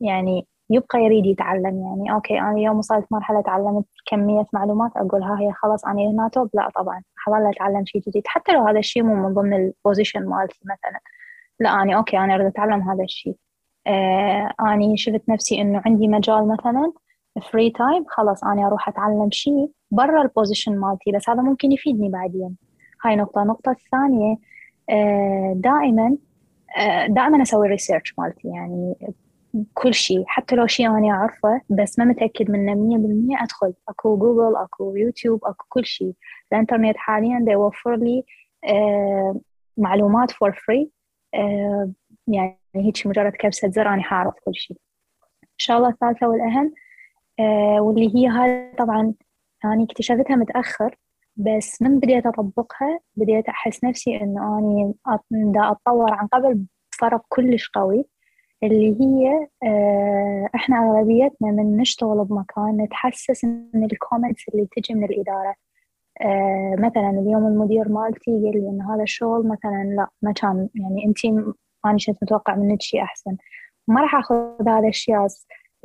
يعني 0.00 0.46
يبقى 0.70 0.98
يريد 1.00 1.26
يتعلم. 1.26 1.82
يعني 1.86 2.12
okay 2.14 2.40
أنا 2.40 2.52
اليوم 2.52 2.78
وصلت 2.78 3.06
مرحلة 3.12 3.40
تعلمت 3.42 3.84
كمية 4.06 4.46
معلومات 4.52 4.92
أقول 4.96 5.22
ها 5.22 5.40
هي 5.40 5.52
خلاص 5.52 5.84
أنا 5.84 6.02
هنا 6.10 6.28
top. 6.28 6.50
لا 6.54 6.70
طبعا 6.76 7.02
حظل 7.16 7.46
أتعلم 7.50 7.84
شيء 7.86 8.02
جديد. 8.08 8.22
حتى 8.26 8.52
لو 8.52 8.62
هذا 8.66 8.78
الشيء 8.78 9.02
مو 9.02 9.14
من 9.14 9.34
ضمن 9.34 9.54
ال 9.54 9.62
position 9.62 10.26
مالتي 10.28 10.60
مثلا. 10.64 11.00
لا 11.60 11.82
أني 11.82 11.96
okay 11.96 12.18
أنا 12.18 12.34
أريد 12.34 12.46
أتعلم 12.46 12.82
هذا 12.82 13.04
الشيء. 13.04 13.36
آه 13.86 14.52
أني 14.60 14.96
شفت 14.96 15.22
نفسي 15.28 15.60
إنه 15.60 15.82
عندي 15.86 16.08
مجال 16.08 16.48
مثلا 16.48 16.92
free 17.52 17.70
time 17.70 18.04
خلاص 18.08 18.44
أنا 18.44 18.66
أروح 18.66 18.88
أتعلم 18.88 19.28
شيء 19.30 19.70
برا 19.90 20.22
ال 20.22 20.28
position 20.28 20.76
مالتي 20.78 21.12
بس 21.12 21.28
هذا 21.28 21.42
ممكن 21.42 21.72
يفيدني 21.72 22.08
بعدين. 22.08 22.56
هاي 23.04 23.16
نقطة. 23.16 23.42
النقطة 23.42 23.70
الثانية 23.70 24.36
آه 24.90 25.52
دائما 25.56 26.16
آه، 26.78 27.06
دائما 27.06 27.42
أسوي 27.42 27.68
research 27.68 28.14
مالتي 28.18 28.48
يعني 28.48 28.94
كل 29.74 29.94
شيء. 29.94 30.24
حتى 30.26 30.56
لو 30.56 30.66
شيء 30.66 30.86
أنا 30.86 31.10
أعرفه 31.10 31.60
بس 31.70 31.98
ما 31.98 32.04
متأكد 32.04 32.50
منه 32.50 32.74
مية 32.74 32.96
بالمية 32.98 33.36
أدخل. 33.42 33.74
أكو 33.88 34.16
جوجل 34.16 34.56
أكو 34.56 34.96
يوتيوب 34.96 35.44
أكو 35.44 35.64
كل 35.68 35.84
شيء. 35.84 36.12
الإنترنت 36.52 36.96
حاليا 36.96 37.38
دا 37.42 37.52
يوفر 37.52 37.96
لي 37.96 38.24
آه 38.68 39.40
معلومات 39.76 40.30
for 40.30 40.52
free 40.52 40.90
يعني 42.28 42.58
هيك 42.74 43.06
مجرد 43.06 43.32
كبسة 43.32 43.68
زر 43.70 43.88
أنا 43.88 44.02
حاعرف 44.02 44.34
كل 44.44 44.54
شيء 44.54 44.76
الشغلة 45.58 45.88
الثالثة 45.88 46.28
والأهم 46.28 46.74
آه 47.40 47.80
واللي 47.80 48.16
هي 48.16 48.28
هاي 48.28 48.72
طبعا 48.78 49.14
أنا 49.64 49.84
اكتشفتها 49.84 50.36
متأخر 50.36 50.96
بس 51.36 51.82
من 51.82 51.98
بديت 52.00 52.26
أطبقها 52.26 53.00
بديت 53.16 53.48
أحس 53.48 53.84
نفسي 53.84 54.20
إنه 54.20 54.58
أني 54.58 54.94
دا 55.30 55.70
أتطور 55.70 56.12
عن 56.14 56.26
قبل 56.26 56.64
فرق 57.00 57.22
كلش 57.28 57.68
قوي 57.68 58.04
اللي 58.62 58.96
هي 59.00 59.48
آه، 59.64 60.48
إحنا 60.54 60.76
أغلبيتنا 60.76 61.50
من 61.50 61.76
نشتغل 61.76 62.24
بمكان 62.24 62.76
نتحسس 62.82 63.44
من 63.44 63.84
ال 63.84 63.91
comments 63.91 64.48
اللي 64.48 64.68
تجي 64.76 64.94
من 64.94 65.04
الإدارة. 65.04 65.54
آه، 66.22 66.76
مثلا 66.78 67.10
اليوم 67.10 67.46
المدير 67.46 67.88
مالتي 67.88 68.30
قال 68.30 68.52
لي 68.62 68.68
إن 68.68 68.82
هذا 68.82 69.02
الشغل 69.02 69.48
مثلا 69.48 69.84
لا 69.96 70.08
ما 70.22 70.32
كان 70.32 70.68
يعني 70.74 71.04
أنت 71.06 71.24
أنا 71.86 71.96
كنت 72.06 72.22
متوقع 72.22 72.56
منك 72.56 72.82
شيء 72.82 73.02
أحسن. 73.02 73.36
ما 73.88 74.00
راح 74.00 74.14
آخذ 74.14 74.68
هذا 74.68 74.88
الشيء 74.88 75.26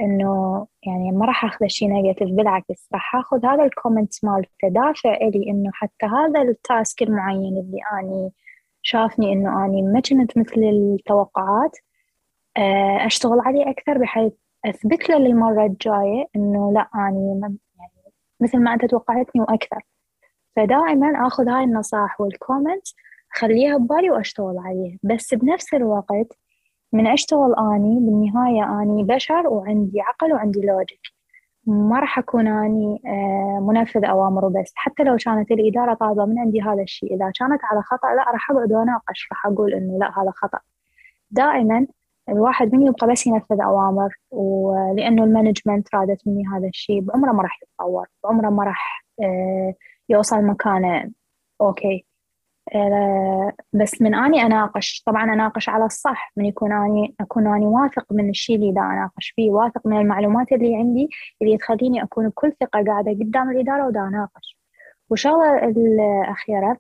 إنه 0.02 0.68
يعني 0.88 1.12
ما 1.12 1.26
راح 1.26 1.46
آخذ 1.46 1.68
شيء 1.68 1.90
negative 1.90 2.30
بالعكس 2.30 2.90
راح 2.94 3.16
آخذ 3.16 3.46
هذا 3.46 3.64
ال 3.64 3.70
comment 3.70 4.14
مالته 4.26 4.68
دافع 4.70 5.14
إلي 5.14 5.50
إنه 5.52 5.72
حتى 5.74 6.06
هذا 6.06 6.42
ال 6.42 6.54
task 6.54 7.02
المعين 7.04 7.58
اللي 7.58 7.80
أني 8.00 8.32
شافني 8.82 9.34
إنه 9.34 9.66
أني 9.66 9.82
ما 9.82 10.00
كنت 10.00 10.38
مثل 10.38 10.62
التوقعات 10.64 11.78
آه، 12.58 13.06
أشتغل 13.06 13.40
عليه 13.40 13.70
أكثر 13.70 13.98
بحيث 13.98 14.34
أثبت 14.66 15.10
له 15.10 15.18
للمرة 15.18 15.66
الجاية 15.66 16.28
إنه 16.36 16.74
لا 16.74 16.90
أني 16.96 17.42
يعني 17.80 18.14
مثل 18.42 18.60
ما 18.60 18.74
أنت 18.74 18.86
توقعتني 18.86 19.42
وأكثر. 19.42 19.82
فدائما 20.56 21.28
آخذ 21.28 21.50
هاي 21.50 21.64
النصائح 21.64 22.22
وال 22.22 22.37
comment 22.37 22.88
أخليها 23.36 23.78
ببالي 23.78 24.10
وأشتغل 24.10 24.58
عليها 24.58 24.98
بس 25.04 25.34
بنفس 25.34 25.74
الوقت 25.74 26.38
من 26.94 27.08
أشتغل 27.08 27.56
أني 27.58 28.00
بالنهاية 28.00 28.82
أني 28.82 29.04
بشر 29.04 29.48
وعندي 29.48 30.02
عقل 30.02 30.34
وعندي 30.34 30.62
logic 30.62 31.22
ما 31.66 32.00
راح 32.00 32.20
أكون 32.20 32.48
أني 32.48 33.02
آه، 33.06 33.60
منفذ 33.68 34.06
أوامر 34.06 34.46
وبس 34.46 34.72
حتى 34.76 35.04
لو 35.04 35.18
كانت 35.18 35.52
الإدارة 35.52 35.94
طالبة 35.94 36.26
من 36.26 36.40
عندي 36.40 36.62
هذا 36.62 36.82
الشيء 36.82 37.16
إذا 37.16 37.32
كانت 37.40 37.62
على 37.64 37.82
خطأ 37.82 38.08
لا 38.08 38.32
راح 38.32 38.52
أقعد 38.52 38.72
وأناقش. 38.74 39.28
راح 39.32 39.46
أقول 39.46 39.74
إنه 39.74 39.98
لا 40.00 40.22
هذا 40.22 40.32
خطأ. 40.36 40.60
دائما 41.32 41.88
الواحد 42.30 42.76
من 42.76 42.88
يبقى 42.88 43.08
بس 43.08 43.28
ينفذ 43.28 43.62
أوامر 43.62 44.10
ولأنه 44.32 45.24
ال 45.24 45.30
management 45.30 45.96
رادت 45.96 46.28
مني 46.28 46.44
هذا 46.48 46.68
الشيء. 46.68 47.02
بعمره 47.02 47.32
ما 47.32 47.44
راح 47.44 47.60
يتطور. 47.64 48.08
بعمره 48.24 48.50
ما 48.50 48.64
راح 48.64 49.06
آه، 49.24 49.74
يوصل 50.12 50.44
مكانه. 50.44 51.12
okay. 51.62 52.06
آه، 52.76 53.52
بس 53.74 54.02
من 54.02 54.16
أني 54.16 54.42
أناقش 54.42 55.04
طبعا 55.06 55.24
أناقش 55.24 55.70
على 55.70 55.86
الصح 55.86 56.32
من 56.38 56.46
يكون 56.46 56.72
أني 56.72 57.16
أكون 57.20 57.48
أني 57.48 57.66
واثق 57.66 58.06
من 58.12 58.30
الشيء 58.30 58.56
اللي 58.56 58.72
دا 58.72 58.82
أناقش 58.82 59.34
فيه 59.36 59.52
واثق 59.52 59.88
من 59.88 59.98
المعلومات 59.98 60.52
اللي 60.52 60.76
عندي 60.76 61.10
اللي 61.42 61.58
تخليني 61.58 62.04
أكون 62.04 62.30
بكل 62.30 62.54
ثقة 62.60 62.84
قاعدة 62.84 63.12
قدام 63.12 63.50
الإدارة 63.52 63.88
ودا 63.88 64.00
أناقش. 64.08 64.58
وشغله 65.10 65.66
الأخيرة 65.68 66.78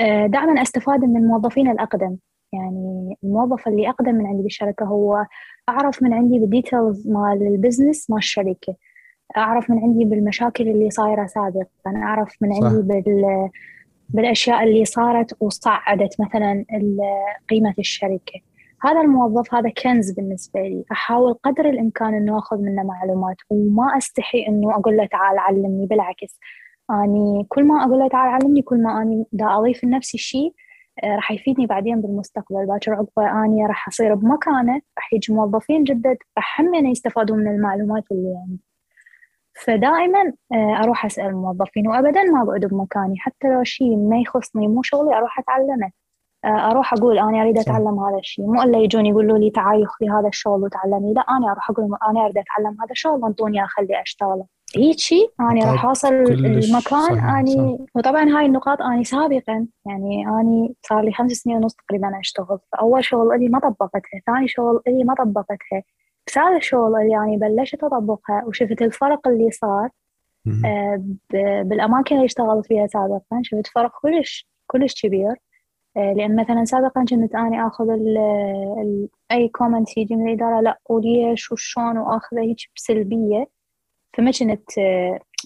آه، 0.00 0.26
دائما 0.26 0.62
أستفاد 0.62 1.04
من 1.04 1.16
الموظفين 1.16 1.70
الأقدم. 1.70 2.16
يعني 2.52 3.16
الموظف 3.24 3.68
اللي 3.68 3.88
أقدم 3.88 4.14
من 4.14 4.26
عندي 4.26 4.42
بالشركة 4.42 4.84
هو 4.86 5.26
أعرف 5.68 6.02
من 6.02 6.12
عندي 6.12 6.38
بال 6.38 6.54
details 6.54 7.08
مال 7.08 7.42
ال 7.42 7.50
business 7.50 8.10
مال 8.10 8.18
الشركة. 8.18 8.76
أعرف 9.36 9.70
من 9.70 9.78
عندي 9.78 10.04
بالمشاكل 10.04 10.68
اللي 10.68 10.90
صايرة 10.90 11.26
سابقا. 11.26 11.68
أعرف 11.86 12.36
من 12.40 12.52
عندي 12.52 12.76
صح. 12.76 12.86
بال 12.86 13.50
بالأشياء 14.08 14.64
اللي 14.64 14.84
صارت 14.84 15.36
وصعدت 15.40 16.20
مثلا 16.20 16.64
قيمة 17.50 17.74
الشركة. 17.78 18.40
هذا 18.82 19.00
الموظف 19.00 19.54
هذا 19.54 19.70
كنز 19.70 20.10
بالنسبة 20.10 20.60
لي. 20.60 20.84
أحاول 20.92 21.34
قدر 21.34 21.68
الإمكان 21.68 22.14
أنه 22.14 22.38
أخذ 22.38 22.58
منه 22.58 22.82
معلومات 22.82 23.36
وما 23.50 23.98
أستحي 23.98 24.46
أنه 24.48 24.74
أقول 24.74 24.96
له 24.96 25.06
تعال 25.06 25.38
علمني. 25.38 25.86
بالعكس 25.86 26.38
أني 26.90 27.44
كل 27.48 27.64
ما 27.64 27.84
أقول 27.84 27.98
له 27.98 28.08
تعال 28.08 28.28
علمني 28.28 28.62
كل 28.62 28.82
ما 28.82 29.02
أني 29.02 29.26
دا 29.32 29.46
أضيف 29.46 29.84
لنفسي 29.84 30.16
الشيء 30.16 30.54
آه، 31.04 31.14
راح 31.16 31.32
يفيدني 31.32 31.66
بعدين 31.66 32.00
بالمستقبل. 32.00 32.66
باكر 32.66 32.92
عقبة 32.92 33.44
أني 33.44 33.66
راح 33.66 33.88
أصير 33.88 34.14
بمكانه 34.14 34.80
راح 34.98 35.12
يجي 35.12 35.32
موظفين 35.32 35.84
جدد 35.84 36.16
راح 36.36 36.60
هم 36.60 36.74
يستفادون 36.74 37.38
من 37.38 37.48
المعلومات 37.48 38.04
اللي 38.12 38.34
عندي. 38.48 38.67
فدائما 39.64 40.32
آه، 40.52 40.82
أروح 40.82 41.06
أسأل 41.06 41.26
الموظفين 41.26 41.88
وابدا 41.88 42.22
ما 42.22 42.42
اقعد 42.42 42.60
بمكاني 42.60 43.14
حتى 43.18 43.48
لو 43.48 43.64
شيء 43.64 43.96
ما 43.96 44.18
يخصني 44.20 44.68
مو 44.68 44.82
شغلي 44.82 45.16
أروح 45.16 45.38
أتعلمه. 45.38 45.90
آه، 46.44 46.70
أروح 46.70 46.92
أقول 46.92 47.18
أنا 47.18 47.42
أريد 47.42 47.58
أتعلم 47.58 47.98
هذا 48.00 48.18
الشيء. 48.18 48.46
مو 48.46 48.62
إلا 48.62 48.78
يجون 48.78 49.06
يقولوا 49.06 49.38
لي 49.38 49.50
تعالي 49.50 49.86
خذي 49.86 50.10
هذا 50.10 50.28
الشغل 50.28 50.64
وتعلمي 50.64 51.14
لا 51.14 51.20
أنا 51.20 51.52
أروح 51.52 51.70
أقول 51.70 51.84
أنا 52.10 52.24
أريد 52.24 52.38
أتعلم 52.38 52.76
هذا 52.80 52.90
الشغل 52.90 53.24
انطوني 53.24 53.64
أخلي 53.64 54.02
أشتغله. 54.02 54.46
هيك 54.76 54.98
شيء 54.98 55.30
أنا 55.40 55.72
راح 55.72 55.84
أوصل 55.84 56.14
المكان 56.14 57.18
أني 57.18 57.86
وطبعا 57.94 58.38
هاي 58.38 58.46
النقاط 58.46 58.82
أني 58.82 59.04
سابقا 59.04 59.66
يعني 59.86 60.26
أني 60.28 60.74
صار 60.82 61.00
لي 61.00 61.12
خمس 61.12 61.32
سنين 61.32 61.56
ونص 61.56 61.74
تقريبا 61.74 62.20
أشتغل. 62.20 62.58
فأول 62.72 63.04
شغل 63.04 63.40
لي 63.40 63.48
ما 63.48 63.58
طبقتها 63.58 64.20
ثاني 64.26 64.48
شغل 64.48 64.80
لي 64.86 65.04
ما 65.04 65.14
طبقتها. 65.14 65.82
هذا 66.36 66.56
الشغل 66.56 66.96
اللي 67.00 67.12
يعني 67.12 67.36
بلشت 67.36 67.84
أطبقها 67.84 68.44
وشفت 68.46 68.82
الفرق 68.82 69.28
اللي 69.28 69.50
صار 69.50 69.90
آه، 70.64 71.04
بالأماكن 71.62 72.14
اللي 72.14 72.26
اشتغلت 72.26 72.66
فيها 72.66 72.86
سابقا 72.86 73.40
شفت 73.42 73.66
فرق 73.66 73.90
كلش 74.02 74.48
كلش 74.66 75.02
كبير. 75.02 75.34
آه، 75.96 76.12
لأن 76.12 76.36
مثلا 76.36 76.64
سابقا 76.64 77.04
كنت 77.04 77.34
أنا 77.34 77.66
آخذ 77.66 77.90
ال 77.90 78.18
ال 78.78 79.08
أي 79.32 79.48
كومنت 79.48 79.96
يجي 79.98 80.16
من 80.16 80.28
الإدارة 80.28 80.60
لا 80.60 80.78
وليش؟ 80.90 81.52
وشون 81.52 81.98
وآخذه 81.98 82.40
هيك 82.40 82.56
بسلبية. 82.76 83.48
فما 84.16 84.30
كنت 84.30 84.78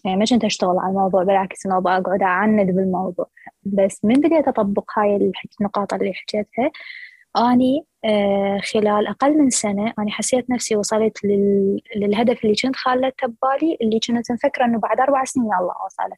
يعني 0.04 0.16
ما 0.16 0.24
كنت 0.30 0.44
أشتغل 0.44 0.78
على 0.78 0.88
الموضوع 0.90 1.22
بالعكس 1.22 1.66
إنه 1.66 1.78
أقعد 1.78 2.22
أعند 2.22 2.70
بالموضوع. 2.70 3.26
بس 3.62 4.04
من 4.04 4.14
بديت 4.14 4.48
أطبق 4.48 4.90
هاي 4.98 5.32
النقاط 5.60 5.94
اللي 5.94 6.12
حكيتها 6.14 6.70
أني 7.36 7.86
آه، 8.04 8.60
خلال 8.72 9.06
أقل 9.06 9.38
من 9.38 9.50
سنة 9.50 9.94
أنا 9.98 10.10
حسيت 10.10 10.50
نفسي 10.50 10.76
وصلت 10.76 11.24
لل... 11.24 11.80
للهدف 11.96 12.44
اللي 12.44 12.54
كنت 12.62 12.76
خالته 12.76 13.26
ببالي 13.26 13.78
اللي 13.82 14.00
كنت 14.06 14.32
مفكرة 14.32 14.64
إنه 14.64 14.78
بعد 14.78 15.00
أربع 15.00 15.24
سنين 15.24 15.46
الله 15.46 15.74
أوصله. 15.82 16.16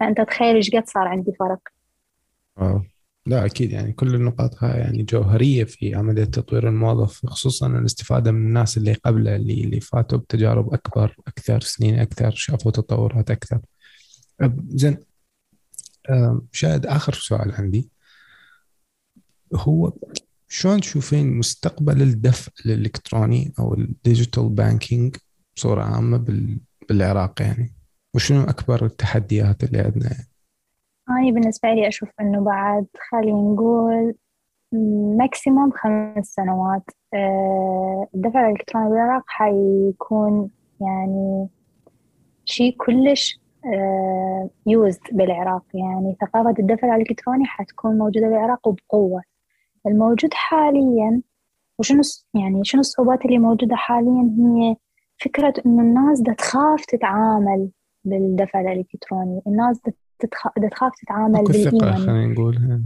فأنت 0.00 0.20
تخيل 0.20 0.56
إيش 0.56 0.70
قد 0.70 0.86
صار 0.88 1.08
عندي 1.08 1.32
فرق. 1.32 1.60
لا 3.26 3.44
أكيد 3.44 3.70
يعني 3.70 3.92
كل 3.92 4.14
النقاط 4.14 4.64
هاي 4.64 4.80
يعني 4.80 5.02
جوهرية 5.02 5.64
في 5.64 5.94
عملية 5.94 6.24
تطوير 6.24 6.68
الموظف 6.68 7.26
خصوصا 7.26 7.66
الاستفادة 7.66 8.32
من 8.32 8.46
الناس 8.46 8.76
اللي 8.76 8.92
قبله 8.92 9.36
اللي 9.36 9.64
اللي 9.64 9.80
فاتوا 9.80 10.18
بتجارب 10.18 10.74
أكبر 10.74 11.16
أكثر 11.28 11.60
سنين 11.60 11.98
أكثر 11.98 12.30
شافوا 12.30 12.70
تطورات 12.70 13.30
أكثر. 13.30 13.60
زين. 14.68 14.98
شهد 16.52 16.86
آخر 16.86 17.12
سؤال 17.12 17.52
عندي. 17.54 17.90
هو 19.54 19.92
شلون 20.56 20.80
تشوفين 20.80 21.38
مستقبل 21.38 22.02
الدفع 22.02 22.52
الإلكتروني 22.66 23.52
أو 23.58 23.74
ال 23.74 23.83
digital 23.83 24.48
banking 24.48 25.16
بصورة 25.56 25.82
عامة 25.82 26.24
بالعراق 26.88 27.42
يعني؟ 27.42 27.72
وشنو 28.14 28.42
أكبر 28.42 28.84
التحديات 28.84 29.64
اللي 29.64 29.78
عندنا 29.78 30.10
يعني؟ 31.08 31.32
بالنسبة 31.32 31.68
لي 31.68 31.88
أشوف 31.88 32.08
إنه 32.20 32.44
بعد 32.44 32.86
خلينا 33.10 33.38
نقول 33.38 34.14
maximum 35.18 35.70
خمس 35.70 36.26
سنوات 36.26 36.90
آه، 37.14 38.08
الدفع 38.14 38.46
الإلكتروني 38.46 38.90
بالعراق 38.90 39.24
حيكون 39.26 40.50
يعني 40.80 41.48
شيء 42.44 42.76
كلش 42.76 43.40
يوزد 44.66 45.00
آه، 45.12 45.16
بالعراق 45.16 45.64
يعني. 45.74 46.16
ثقافة 46.20 46.54
الدفع 46.58 46.96
الإلكتروني 46.96 47.44
حتكون 47.44 47.98
موجودة 47.98 48.26
بالعراق 48.26 48.68
وبقوة. 48.68 49.33
الموجود 49.86 50.34
حاليا 50.34 51.22
وشنو 51.78 52.00
يعني 52.34 52.64
شنو 52.64 52.80
الصعوبات 52.80 53.24
اللي 53.24 53.38
موجودة 53.38 53.76
حاليا؟ 53.76 54.34
هي 54.38 54.76
فكرة 55.24 55.54
إنه 55.66 55.82
الناس 55.82 56.20
دا 56.20 56.32
تخاف 56.32 56.84
تتعامل 56.84 57.68
بالدفع 58.04 58.60
الإلكتروني 58.60 59.42
الناس 59.46 59.80
دا 60.56 60.68
تخاف 60.68 60.92
تتعامل 61.02 61.44
بالإيمان. 61.44 61.96
خلينا 61.96 62.26
نقول. 62.26 62.82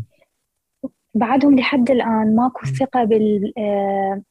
بعدهم 1.15 1.59
لحد 1.59 1.91
الآن 1.91 2.37
ماكو 2.37 2.67
ثقة 2.67 3.05
بال 3.05 3.53
آه، 3.59 4.23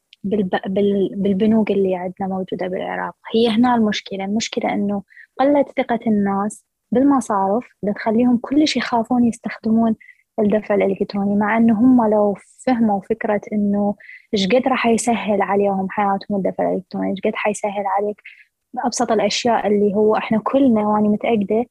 بالبنوك 1.18 1.72
اللي 1.72 1.96
عندنا 1.96 2.28
موجودة 2.28 2.68
بالعراق. 2.68 3.16
هي 3.34 3.50
هنا 3.50 3.76
المشكلة 3.76 4.26
المشكلة 4.26 4.74
إنه 4.74 5.04
قلت 5.40 5.68
ثقة 5.78 6.00
الناس 6.08 6.66
بالمصارف 6.92 7.66
تخليهم 7.96 8.38
كلش 8.38 8.78
يخافون 8.78 9.24
يستخدمون 9.24 9.96
الدفع 10.40 10.76
الإلكتروني 10.76 11.36
مع 11.36 11.58
إنه 11.58 11.80
هم 11.80 12.10
لو 12.10 12.38
فهموا 12.66 13.02
فكرة 13.02 13.42
إنه 13.54 13.96
إيش 14.34 14.48
قد 14.48 14.68
راح 14.68 14.86
يسهل 14.88 15.42
عليهم 15.42 15.88
حياتهم 15.90 16.38
الدفع 16.38 16.70
الإلكتروني 16.70 17.12
إيش 17.12 17.20
قد 17.26 17.36
حيسهل 17.36 17.84
عليك 17.86 18.22
أبسط 18.86 19.12
الأشياء 19.12 19.68
اللي 19.68 19.96
هو 19.96 20.16
إحنا 20.16 20.40
كلنا 20.44 20.82
وأنا 20.88 21.08
متأكدة 21.10 21.66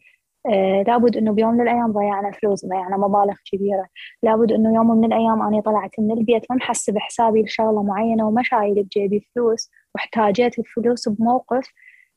آه 0.46 0.82
لابد 0.82 1.16
إنه 1.16 1.32
بيوم 1.32 1.54
من 1.54 1.60
الأيام 1.60 1.92
ضيعنا 1.92 2.30
فلوس 2.32 2.66
ضيعنا 2.66 2.96
مبالغ 2.96 3.34
كبيرة 3.52 3.86
لابد 4.22 4.52
إنه 4.52 4.74
يوم 4.74 4.90
من 4.90 5.04
الأيام 5.04 5.42
أنا 5.42 5.60
طلعت 5.60 5.90
من 6.00 6.10
البيت 6.18 6.42
ما 6.50 6.56
محسب 6.56 6.98
حسابي 6.98 7.42
لشغلة 7.42 7.82
معينة 7.82 8.28
وما 8.28 8.42
شايل 8.42 8.82
بجيبي 8.82 9.20
فلوس 9.34 9.70
واحتاجيت 9.94 10.58
الفلوس 10.58 11.08
بموقف 11.08 11.72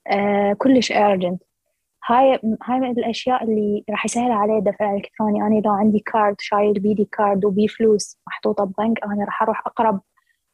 آه 0.08 0.54
كلش 0.54 0.92
urgent 0.92 1.44
هاي 2.06 2.40
هاي 2.64 2.80
من 2.80 2.92
الأشياء 2.92 3.44
اللي 3.44 3.84
راح 3.90 4.06
يسهل 4.06 4.32
علي 4.32 4.58
الدفع 4.58 4.92
الالكتروني 4.92 5.42
أنا 5.42 5.62
لو 5.66 5.72
عندي 5.72 6.00
card 6.00 6.36
شايل 6.40 6.74
بيدي 6.74 7.10
card 7.12 7.46
وبي 7.46 7.68
فلوس 7.68 8.20
محطوطة 8.28 8.64
ببنك 8.64 9.04
أنا 9.04 9.26
راح 9.26 9.42
أروح 9.42 9.68
أقرب 9.68 10.02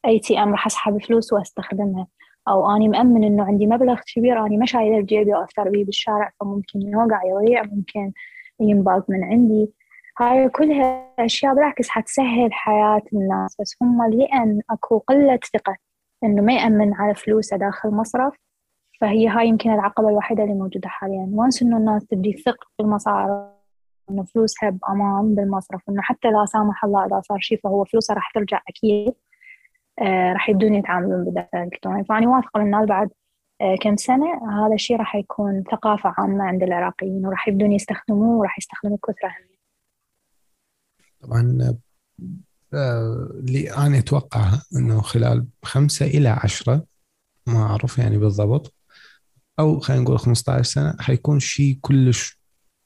ATM 0.06 0.52
راح 0.51 0.65
أسحب 0.65 1.03
فلوس 1.03 1.34
وأستخدمها. 1.34 2.08
أو 2.47 2.71
اني 2.75 2.88
مأمن 2.89 3.23
إنه 3.23 3.43
عندي 3.45 3.67
مبلغ 3.67 3.99
كبير 4.15 4.45
اني 4.45 4.58
ما 4.58 4.65
شايلة 4.65 5.01
بجيبي 5.01 5.34
وأفتر 5.34 5.69
بيه 5.69 5.86
بالشارع 5.86 6.31
فممكن 6.39 6.81
يوقع 6.81 7.21
يضيع 7.25 7.63
ممكن 7.63 8.12
ينباق 8.60 9.10
من 9.10 9.23
عندي. 9.23 9.73
هاي 10.19 10.49
كلها 10.49 11.13
اشياء 11.19 11.53
بالعكس 11.55 11.89
حتسهل 11.89 12.53
حياة 12.53 13.01
الناس 13.13 13.55
بس 13.62 13.75
هم 13.81 14.03
لأن 14.03 14.62
أكو 14.69 14.97
قلة 14.97 15.39
ثقة 15.53 15.77
إنه 16.23 16.41
ما 16.41 16.53
يأمن 16.53 16.93
على 16.93 17.15
فلوسه 17.15 17.58
داخل 17.58 17.89
مصرف. 17.89 18.34
فهي 19.01 19.27
هاي 19.27 19.47
يمكن 19.47 19.73
العقبة 19.73 20.10
الوحيدة 20.10 20.43
اللي 20.43 20.53
موجودة 20.53 20.89
حاليا. 20.89 21.29
وانس 21.31 21.62
إنه 21.62 21.77
الناس 21.77 22.05
تبدي 22.05 22.34
تثق 22.34 22.58
بالمصارف 22.79 23.55
إنه 24.10 24.23
فلوسها 24.23 24.69
بامان 24.69 25.36
بالمصرف 25.36 25.81
إنه 25.89 26.01
حتى 26.01 26.27
لا 26.31 26.45
سامح 26.45 26.86
الله 26.86 27.05
إذا 27.05 27.21
صار 27.21 27.39
شيء 27.39 27.60
فهو 27.63 27.86
فلوسها 27.86 28.13
راح 28.15 28.31
ترجع 28.31 28.62
أكيد 28.69 29.13
آه 30.01 30.34
راح 30.34 30.49
يبدون 30.49 30.75
يتعاملون 30.75 31.25
بالدفع 31.25 31.63
الالكتروني 31.63 32.05
فاني 32.05 32.27
واثقة 32.27 32.60
من 32.60 32.65
الناس 32.65 32.86
بعد 32.86 33.10
آه، 33.62 33.75
كم 33.81 33.95
سنة 33.95 34.65
هذا 34.65 34.73
الشيء 34.73 34.97
راح 34.97 35.15
يكون 35.15 35.63
ثقافة 35.71 36.13
عامة 36.17 36.43
عند 36.43 36.63
العراقيين 36.63 37.25
وراح 37.25 37.47
يبدون 37.47 37.71
يستخدموه 37.71 38.38
وراح 38.39 38.58
يستخدموا 38.58 38.97
كثرة 39.03 39.29
هم 39.29 39.55
طبعا 41.21 41.75
آه، 42.73 43.29
اللي 43.39 43.71
أنا 43.71 43.99
أتوقعها 43.99 44.65
أنه 44.75 45.01
خلال 45.01 45.47
خمسة 45.63 46.05
إلى 46.05 46.29
عشرة 46.29 46.86
ما 47.47 47.63
أعرف 47.63 47.97
يعني 47.97 48.17
بالضبط. 48.17 48.73
أو 49.60 49.80
خلينا 49.80 50.04
نقول 50.04 50.20
15 50.20 50.63
سنة 50.63 50.96
حيكون 51.00 51.39
شيء 51.39 51.80
كلش 51.82 52.39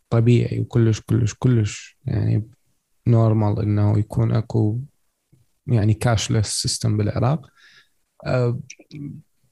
طبيعي 0.10 0.60
وكلش 0.60 1.02
كلش 1.02 1.34
كلش 1.40 1.98
يعني 2.06 2.50
normal 3.08 3.60
إنه 3.60 4.00
يكون 4.00 4.32
أكو 4.32 4.80
يعني 5.68 5.94
cashless 5.94 6.62
system 6.62 6.98
بالعراق. 6.98 7.50
آه، 8.26 8.60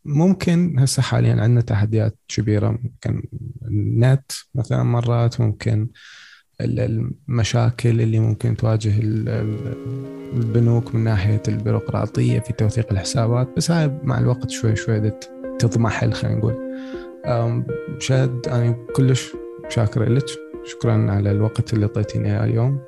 ممكن 0.05 0.79
هسه 0.79 1.01
حاليا 1.01 1.41
عندنا 1.41 1.61
تحديات 1.61 2.17
كبيرة 2.27 2.69
ممكن 2.69 3.23
النت 3.65 4.31
مثلا 4.55 4.83
مرات 4.83 5.41
ممكن 5.41 5.89
المشاكل 6.61 8.01
اللي 8.01 8.19
ممكن 8.19 8.57
تواجه 8.57 8.93
البنوك 10.33 10.95
من 10.95 11.03
ناحية 11.03 11.41
البيروقراطية 11.47 12.39
في 12.39 12.53
توثيق 12.53 12.91
الحسابات 12.91 13.47
بس 13.57 13.71
هاي 13.71 13.99
مع 14.03 14.19
الوقت 14.19 14.49
شوي 14.49 14.75
شوي 14.75 15.11
تضمحل 15.59 16.13
خلينا 16.13 16.37
نقول. 16.37 16.66
شاد 17.99 18.47
أنا 18.47 18.75
كلش 18.95 19.35
شاكر 19.69 20.09
لك. 20.09 20.25
شكرا 20.65 21.11
على 21.11 21.31
الوقت 21.31 21.73
اللي 21.73 21.85
اعطيتيني 21.85 22.31
اياه 22.31 22.45
اليوم. 22.45 22.79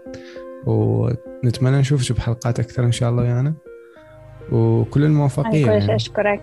ونتمنى 0.65 1.77
نشوفك 1.77 2.15
بحلقات 2.15 2.59
أكثر 2.59 2.83
إن 2.83 2.91
شاء 2.91 3.09
الله 3.09 3.23
ويانا. 3.23 3.53
وكل 4.51 5.03
الموفقيه 5.03 5.65
أنا 5.65 5.73
كلش 5.73 5.83
يعني. 5.83 5.95
أشكرك. 5.95 6.41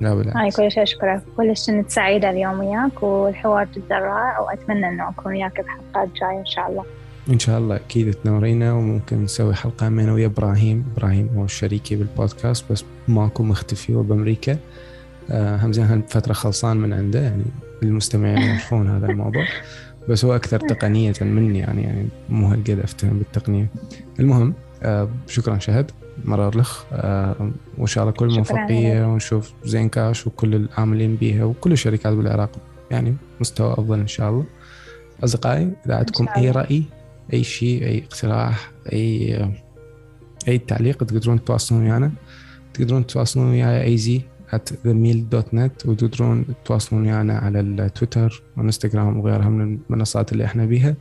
لا 0.00 0.14
بالعكس. 0.14 0.36
أنا 0.36 0.50
كلش 0.50 0.78
أشكرك. 0.78 1.22
كلش 1.36 1.70
كنت 1.70 1.90
سعيدة 1.90 2.30
اليوم 2.30 2.58
وياك 2.58 3.02
والحوار 3.02 3.68
جدا 3.74 3.98
رائع 3.98 4.40
وأتمنى 4.40 4.88
إنه 4.88 5.08
أكون 5.08 5.32
وياك 5.32 5.60
بحلقات 5.60 6.08
جاية 6.20 6.38
إن 6.40 6.46
شاء 6.46 6.68
الله. 6.70 6.84
إن 7.30 7.38
شاء 7.38 7.58
الله 7.58 7.76
أكيد 7.76 8.14
تنورينا. 8.14 8.72
وممكن 8.72 9.22
نسوي 9.22 9.54
حلقة 9.54 9.88
من 9.88 10.10
ويا 10.10 10.26
إبراهيم. 10.26 10.84
إبراهيم 10.96 11.30
هو 11.36 11.46
شريكي 11.46 11.96
بالبودكاست 11.96 12.72
بس 12.72 12.84
ماكو 13.08 13.42
مختفي 13.42 13.94
هو 13.94 14.02
بأمريكا. 14.02 14.52
آه 14.52 14.58
همزين 15.30 15.84
هالفترة 15.84 16.32
خلصان 16.32 16.76
من 16.76 16.92
عنده؟ 16.92 17.20
يعني 17.20 17.44
المستمعين 17.82 18.38
يعرفون 18.46 18.90
هذا 18.90 19.06
الموضوع. 19.06 19.44
بس 20.08 20.24
هو 20.24 20.36
أكثر 20.36 20.60
تقنية 20.60 21.12
مني 21.20 21.58
يعني 21.58 21.82
يعني 21.82 22.08
مو 22.28 22.48
هالقد 22.48 22.78
أفتهم 22.78 23.18
بالتقنية. 23.18 23.68
المهم 24.20 24.54
آه 24.82 25.08
شكرا 25.26 25.58
شهد 25.58 25.90
مرار 26.24 26.58
لخ. 26.58 26.84
آه 26.92 27.50
وإن 27.78 27.86
شاء 27.86 28.04
الله 28.04 28.14
كل 28.14 28.36
موفقية 28.36 29.06
ونشوف 29.06 29.52
زين 29.64 29.88
كاش 29.88 30.26
وكل 30.26 30.54
العاملين 30.54 31.16
بيها 31.16 31.44
وكل 31.44 31.72
الشركات 31.72 32.12
بالعراق. 32.12 32.50
يعني 32.90 33.16
مستوى 33.40 33.72
أفضل 33.72 33.98
إن 33.98 34.06
شاء 34.06 34.30
الله. 34.30 34.44
أصدقائي 35.24 35.72
إذا 35.86 35.96
عندكم 35.96 36.26
أي 36.36 36.50
رأي 36.50 36.82
أي 37.32 37.44
شيء 37.44 37.86
أي 37.86 38.04
اقتراح 38.04 38.70
أي 38.92 39.50
أي 40.48 40.58
تعليق 40.58 41.04
تقدرون 41.04 41.44
تتواصلون 41.44 41.82
ويانا. 41.82 42.12
تقدرون 42.74 43.06
تتواصلون 43.06 43.50
وياي 43.50 43.82
easy 43.82 44.22
at 44.52 44.72
themeal.net 44.84 45.86
وتقدرون 45.86 46.44
تتواصلون 46.64 47.02
ويانا 47.02 47.38
على 47.38 47.60
التويتر 47.60 48.42
والانستغرام 48.56 49.18
وغيرها 49.18 49.48
من 49.48 49.78
المنصات 49.90 50.32
اللي 50.32 50.44
إحنا 50.44 50.64
بيها. 50.64 50.96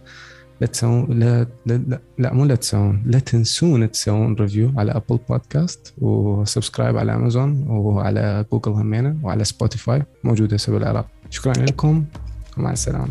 لا 0.62 0.68
تسوون 0.68 1.20
لا 1.20 1.48
لا, 1.66 1.74
لا, 1.88 2.00
لا 2.18 2.34
مو 2.34 2.46
لا 2.46 2.56
تسوون 2.56 3.04
لا 3.06 3.20
تنسون 3.20 3.92
تسوون 3.92 4.34
review 4.34 4.74
على 4.78 4.92
Apple 4.92 5.20
Podcast 5.30 5.94
و 5.98 6.08
subscribe 6.08 6.98
على 6.98 7.16
امازون 7.16 7.68
وعلى 7.68 8.46
جوجل 8.52 8.72
همينة 8.72 9.18
وعلى 9.24 9.44
Spotify 9.44 10.04
موجودة 10.24 10.58
سبب 10.58 10.78
العراق 10.78 11.08
شكرا 11.30 11.54
لكم 11.54 12.06
ومع 12.58 12.72
السلامة. 12.72 13.08